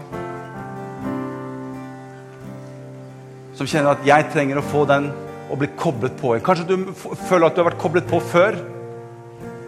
som 3.62 3.70
kjenner 3.70 3.94
at 3.94 4.06
jeg 4.06 4.26
trenger 4.32 4.58
å 4.58 4.64
få 4.66 4.82
den 4.90 5.10
å 5.52 5.56
bli 5.58 5.68
koblet 5.78 6.14
på. 6.18 6.34
Kanskje 6.42 6.64
du 6.66 6.90
føler 7.28 7.46
at 7.46 7.54
du 7.54 7.62
har 7.62 7.68
vært 7.70 7.82
koblet 7.82 8.08
på 8.10 8.18
før. 8.32 8.56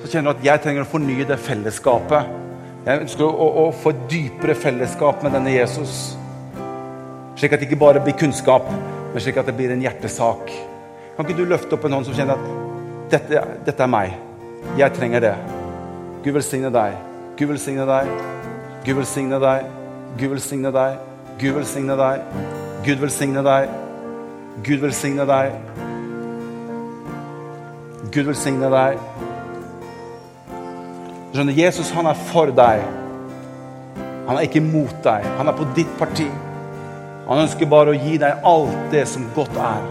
Så 0.03 0.11
kjenner 0.11 0.33
du 0.33 0.41
at 0.41 0.47
jeg 0.49 0.63
trenger 0.65 0.83
å 0.83 0.91
fornye 0.91 1.27
det 1.29 1.39
fellesskapet. 1.41 2.33
Jeg 2.85 3.05
ønsker 3.05 3.25
å, 3.25 3.47
å, 3.63 3.69
få 3.81 3.95
et 3.95 4.03
dypere 4.11 4.57
fellesskap 4.59 5.23
med 5.25 5.33
denne 5.37 5.53
Jesus. 5.55 6.17
Slik 7.39 7.55
at 7.55 7.63
det 7.63 7.69
ikke 7.69 7.81
bare 7.81 8.03
blir 8.05 8.17
kunnskap, 8.19 8.67
men 9.13 9.23
slik 9.23 9.39
at 9.41 9.49
det 9.49 9.55
blir 9.57 9.73
en 9.73 9.85
hjertesak. 9.85 10.51
Kan 11.15 11.25
ikke 11.25 11.39
du 11.39 11.47
løfte 11.49 11.79
opp 11.79 11.87
en 11.87 11.97
hånd 11.97 12.09
som 12.09 12.19
kjenner 12.19 12.35
at 12.35 13.15
dette, 13.15 13.47
dette 13.69 13.87
er 13.87 13.95
meg? 13.95 14.19
Jeg 14.81 14.97
trenger 14.99 15.23
det. 15.23 15.33
Gud 16.27 16.35
velsigne 16.41 16.73
deg. 16.75 16.99
Gud 17.39 17.55
velsigne 17.55 17.87
deg. 17.89 18.13
Gud 18.85 19.01
velsigne 19.01 19.41
deg. 19.47 19.73
Gud 20.19 20.35
velsigne 20.35 20.75
deg. 20.75 21.01
Gud 21.39 21.57
velsigne 21.61 21.99
deg. 22.03 22.45
Gud 22.85 23.01
velsigne 23.07 23.47
deg. 23.47 23.81
Gud 24.63 24.85
velsigne 24.85 25.27
deg. 25.27 25.57
Gud 28.15 28.29
velsigne 28.29 28.71
deg. 28.71 29.01
Skjønner, 31.35 31.57
Jesus 31.59 31.91
han 31.97 32.07
er 32.07 32.21
for 32.31 32.53
deg. 32.55 32.85
Han 34.29 34.39
er 34.39 34.47
ikke 34.47 34.63
mot 34.63 34.95
deg. 35.03 35.27
Han 35.41 35.51
er 35.51 35.59
på 35.59 35.67
ditt 35.75 35.91
parti. 35.99 36.29
Han 37.27 37.43
ønsker 37.43 37.67
bare 37.67 37.91
å 37.91 37.99
gi 37.99 38.15
deg 38.21 38.47
alt 38.47 38.79
det 38.95 39.03
som 39.11 39.27
godt 39.35 39.59
er. 39.59 39.91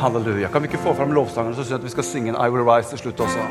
Halleluja. 0.00 0.48
Kan 0.52 0.62
vi 0.62 0.70
ikke 0.70 0.84
få 0.84 0.94
fram 0.96 1.12
lovsangeren, 1.16 1.56
så 1.56 1.64
syns 1.64 1.74
jeg 1.74 1.80
at 1.82 1.88
vi 1.88 1.94
skal 1.96 2.06
synge 2.06 2.32
en 2.32 2.38
I 2.40 2.48
Will 2.52 2.64
Rise 2.64 2.94
til 2.94 3.02
slutt 3.02 3.26
også. 3.26 3.50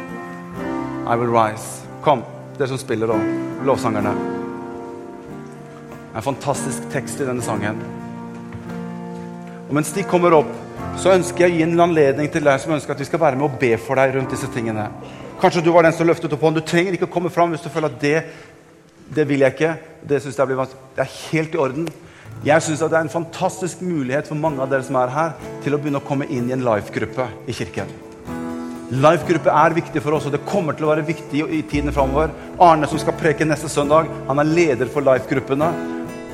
I 1.09 1.17
Will 1.19 1.35
Rise. 1.35 1.83
Kom, 2.05 2.23
dere 2.55 2.71
som 2.71 2.79
spiller, 2.79 3.11
da. 3.11 3.19
Lovsangerne. 3.67 4.15
En 6.15 6.25
fantastisk 6.25 6.87
tekst 6.93 7.19
i 7.19 7.27
denne 7.27 7.43
sangen. 7.43 7.83
Og 9.69 9.75
Mens 9.77 9.91
de 9.93 10.01
kommer 10.01 10.34
opp, 10.34 10.49
så 10.97 11.13
ønsker 11.13 11.45
jeg 11.45 11.53
å 11.53 11.58
gi 11.60 11.65
en 11.67 11.82
anledning 11.86 12.29
til 12.34 12.41
deg 12.41 12.58
som 12.62 12.73
ønsker 12.73 12.95
at 12.95 13.01
vi 13.03 13.05
skal 13.05 13.21
være 13.21 13.38
med 13.38 13.45
og 13.45 13.58
be 13.62 13.75
for 13.77 13.99
deg 14.01 14.15
rundt 14.15 14.34
disse 14.34 14.49
tingene. 14.49 14.88
Kanskje 15.39 15.62
du 15.63 15.69
var 15.71 15.86
den 15.86 15.93
som 15.93 16.10
løftet 16.10 16.34
opp 16.34 16.41
hånden. 16.43 16.63
Du 16.63 16.71
trenger 16.71 16.97
ikke 16.97 17.05
å 17.05 17.13
komme 17.13 17.29
fram 17.32 17.53
hvis 17.53 17.62
du 17.62 17.69
føler 17.69 17.93
at 17.93 18.01
det, 18.01 18.15
det 19.13 19.27
vil 19.29 19.45
jeg 19.45 19.55
ikke. 19.55 19.75
Det 20.10 20.23
synes 20.23 20.41
jeg 20.41 20.49
blir 20.49 20.73
Det 20.97 21.05
er 21.05 21.13
helt 21.29 21.53
i 21.53 21.62
orden. 21.62 21.86
Jeg 22.43 22.65
syns 22.65 22.82
det 22.82 22.89
er 22.97 23.05
en 23.05 23.13
fantastisk 23.13 23.86
mulighet 23.86 24.27
for 24.27 24.41
mange 24.41 24.63
av 24.63 24.73
dere 24.73 24.84
som 24.88 24.97
er 24.97 25.13
her, 25.13 25.38
til 25.62 25.75
å 25.75 25.79
begynne 25.79 26.01
å 26.01 26.08
komme 26.08 26.25
inn 26.25 26.49
i 26.49 26.55
en 26.55 26.65
life-gruppe 26.65 27.29
i 27.45 27.53
kirken. 27.53 27.93
Life-gruppe 28.89 29.53
er 29.53 29.75
viktig 29.77 30.01
for 30.01 30.17
oss, 30.17 30.25
og 30.25 30.34
det 30.34 30.45
kommer 30.49 30.73
til 30.73 30.88
å 30.88 30.93
være 30.95 31.05
viktig 31.05 31.45
i 31.45 31.62
tiden 31.69 31.93
framover. 31.93 32.34
Arne, 32.58 32.89
som 32.89 32.97
skal 32.97 33.17
preke 33.19 33.45
neste 33.45 33.69
søndag, 33.69 34.10
han 34.25 34.41
er 34.41 34.49
leder 34.49 34.89
for 34.89 35.05
life-gruppene. 35.05 35.69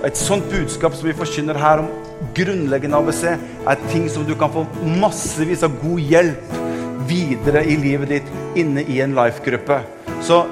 Et 0.08 0.16
sånt 0.16 0.48
budskap 0.54 0.96
som 0.96 1.10
vi 1.10 1.18
forkynner 1.18 1.60
her 1.60 1.84
om 1.84 1.90
grunnleggende 2.36 2.98
ABC, 2.98 3.24
er 3.68 3.88
ting 3.92 4.08
som 4.12 4.26
du 4.28 4.36
kan 4.40 4.52
få 4.54 4.66
massevis 5.02 5.64
av 5.66 5.76
god 5.82 6.00
hjelp 6.00 6.62
videre 7.10 7.64
i 7.66 7.76
livet 7.78 8.10
ditt 8.10 8.60
inne 8.60 8.84
i 8.88 9.02
en 9.04 9.16
life-gruppe. 9.18 9.80
Så 10.26 10.44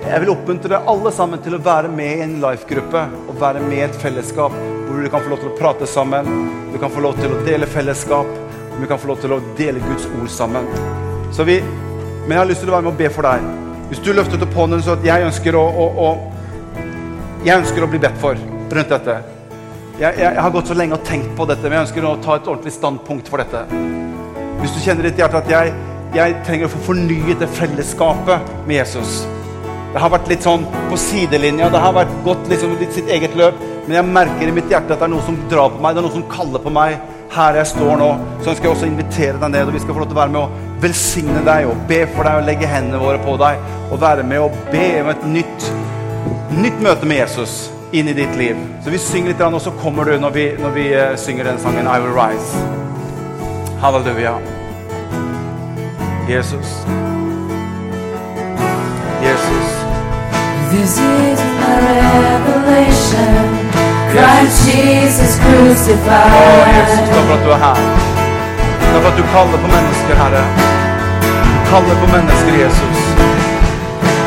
jeg 0.00 0.22
vil 0.22 0.32
oppmuntre 0.32 0.80
alle 0.88 1.12
sammen 1.12 1.42
til 1.44 1.56
å 1.56 1.62
være 1.62 1.90
med 1.92 2.10
i 2.18 2.24
en 2.24 2.38
life-gruppe 2.42 3.02
og 3.28 3.40
være 3.40 3.62
med 3.66 3.76
i 3.78 3.86
et 3.86 3.98
fellesskap 4.00 4.54
hvor 4.90 4.98
du 4.98 5.10
kan 5.12 5.22
få 5.22 5.30
lov 5.30 5.42
til 5.42 5.50
å 5.52 5.58
prate 5.58 5.86
sammen, 5.86 6.30
du 6.72 6.78
kan 6.82 6.90
få 6.90 7.02
lov 7.04 7.18
til 7.20 7.30
å 7.34 7.42
dele 7.46 7.68
fellesskap, 7.68 8.30
du 8.80 8.86
kan 8.88 8.98
få 8.98 9.12
lov 9.12 9.20
til 9.22 9.36
å 9.36 9.42
dele 9.58 9.82
Guds 9.84 10.08
ord 10.18 10.30
sammen. 10.32 10.66
Så 11.36 11.46
vi, 11.46 11.60
men 12.24 12.34
jeg 12.34 12.40
har 12.40 12.48
lyst 12.50 12.64
til 12.64 12.72
å 12.72 12.78
være 12.78 12.88
med 12.88 12.94
og 12.94 13.02
be 13.02 13.10
for 13.12 13.28
deg. 13.28 13.44
Hvis 13.90 14.02
du 14.06 14.10
løftet 14.14 14.42
opp 14.46 14.56
hånden 14.56 14.82
så 14.86 14.96
at 14.96 15.06
jeg 15.06 15.26
ønsker 15.28 15.58
å, 15.58 15.62
å, 15.66 15.86
å, 16.08 16.08
jeg 17.46 17.60
ønsker 17.60 17.86
å 17.86 17.90
bli 17.92 18.02
bedt 18.02 18.18
for 18.22 18.40
rundt 18.70 18.96
dette. 18.96 19.20
Jeg, 20.00 20.16
jeg, 20.16 20.40
har 20.40 20.52
gått 20.54 20.70
så 20.70 20.74
lenge 20.78 20.96
og 20.96 21.02
tenkt 21.04 21.34
på 21.36 21.44
dette, 21.44 21.60
men 21.68 21.76
jeg 21.76 21.84
ønsker 21.84 22.04
å 22.08 22.14
ta 22.24 22.38
et 22.38 22.46
ordentlig 22.48 22.70
standpunkt 22.72 23.26
for 23.28 23.42
dette. 23.42 23.66
Hvis 24.62 24.72
du 24.72 24.78
kjenner 24.80 25.04
i 25.04 25.10
ditt 25.10 25.18
hjerte 25.20 25.42
at 25.42 25.50
jeg, 25.52 25.74
jeg 26.16 26.36
trenger 26.46 26.70
å 26.70 26.72
få 26.72 26.78
fornyet 26.86 27.42
det 27.42 27.48
fellesskapet 27.52 28.46
med 28.64 28.78
Jesus. 28.78 29.18
Det 29.92 30.00
har 30.00 30.12
vært 30.14 30.30
litt 30.30 30.46
sånn 30.46 30.64
på 30.88 30.96
sidelinja, 31.02 31.68
det 31.68 31.82
har 31.84 31.92
vært 31.98 32.14
gått 32.24 32.48
liksom 32.48 32.78
litt 32.80 32.96
sitt 32.96 33.10
eget 33.12 33.34
løp. 33.36 33.58
Men 33.84 33.98
jeg 33.98 34.12
merker 34.14 34.48
i 34.48 34.54
mitt 34.56 34.72
hjerte 34.72 34.96
at 34.96 35.02
det 35.02 35.04
er 35.04 35.12
noe 35.12 35.24
som 35.26 35.36
drar 35.52 35.68
på 35.74 35.82
meg, 35.84 35.92
det 35.92 36.00
er 36.00 36.06
noe 36.06 36.14
som 36.14 36.24
kaller 36.32 36.62
på 36.64 36.72
meg. 36.72 36.96
Her 37.34 37.58
jeg 37.60 37.70
står 37.74 38.00
nå, 38.00 38.06
så 38.40 38.54
ønsker 38.54 38.68
jeg 38.70 38.72
også 38.72 38.86
å 38.86 38.90
invitere 38.94 39.42
deg 39.42 39.52
ned, 39.52 39.68
og 39.68 39.76
vi 39.76 39.82
skal 39.82 39.98
få 39.98 40.00
lov 40.00 40.08
til 40.08 40.16
å 40.16 40.20
være 40.22 40.32
med 40.32 40.46
å 40.46 40.78
velsigne 40.80 41.42
deg 41.50 41.68
og 41.68 41.82
be 41.90 41.98
for 42.14 42.24
deg 42.24 42.40
og 42.40 42.48
legge 42.48 42.72
hendene 42.72 43.02
våre 43.04 43.20
på 43.20 43.36
deg. 43.44 43.68
Og 43.90 44.00
være 44.00 44.24
med 44.32 44.46
og 44.46 44.56
be 44.72 44.88
om 45.02 45.12
et 45.12 45.28
nytt, 45.36 45.68
nytt 46.56 46.80
møte 46.88 47.04
med 47.04 47.20
Jesus 47.20 47.58
inn 47.92 48.08
i 48.08 48.12
ditt 48.12 48.36
liv. 48.36 48.56
Så 48.84 48.90
vi 48.90 48.98
synger 48.98 49.32
litt, 49.32 49.40
og 49.40 49.60
så 49.60 49.70
kommer 49.82 50.04
du 50.04 50.18
når 50.18 50.30
vi, 50.30 50.46
når 50.58 50.70
vi 50.70 50.86
uh, 50.94 51.16
synger 51.18 51.44
den 51.44 51.58
sangen 51.58 51.86
I 51.86 51.98
Will 52.00 52.14
Rise. 52.14 52.56
Halleluja. 53.80 54.34
Jesus. 56.28 56.84
Jesus. 59.22 59.68
This 60.70 60.98
is 60.98 61.40
my 61.58 61.76
revelation. 61.90 63.34
Christ 64.10 64.66
Jesus 64.66 65.38
Å, 65.38 65.46
Jesus, 65.46 65.98
takk 67.10 67.26
for 67.26 67.34
at 67.36 67.44
du 67.46 67.50
er 67.54 67.60
her. 67.62 67.82
Takk 68.80 68.96
for 68.96 69.08
at 69.10 69.18
du 69.18 69.24
kaller 69.34 69.62
på 69.62 69.70
mennesker, 69.74 70.18
Herre. 70.22 70.42
Du 71.22 71.60
kaller 71.70 72.02
på 72.02 72.10
mennesker, 72.14 72.58
Jesus. 72.64 72.99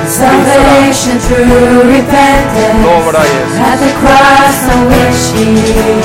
Salvation 0.07 1.15
through 1.19 1.87
repentance. 1.87 2.83
Lover 2.83 3.13
deg, 3.15 3.27
Jesus. 3.33 3.59
At 3.63 3.79
the 3.79 3.91
cross 4.01 4.59
on 4.73 4.81
which 4.91 5.23
he 5.35 5.47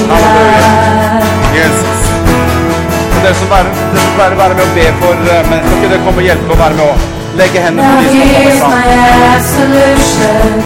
died. 0.06 1.22
Jesus. 1.54 2.00
Og 3.16 3.20
dere 3.24 3.34
som 3.34 3.48
som 3.50 4.14
bare 4.18 4.36
være 4.38 4.54
med 4.54 4.64
å 4.64 4.70
be 4.76 4.86
for 5.02 5.14
men 5.50 5.58
kan 5.64 5.72
ikke 5.78 5.88
dere 5.90 6.02
komme 6.06 6.22
og 6.22 6.28
hjelpe 6.30 6.50
og 6.54 6.58
være 6.62 6.74
med 6.78 6.84
å 6.86 6.92
legge 7.38 7.58
hendene 7.66 7.90
på 7.90 8.02
de 8.02 8.10
som 8.58 8.70
kommer 8.70 8.86
fram? 10.08 10.56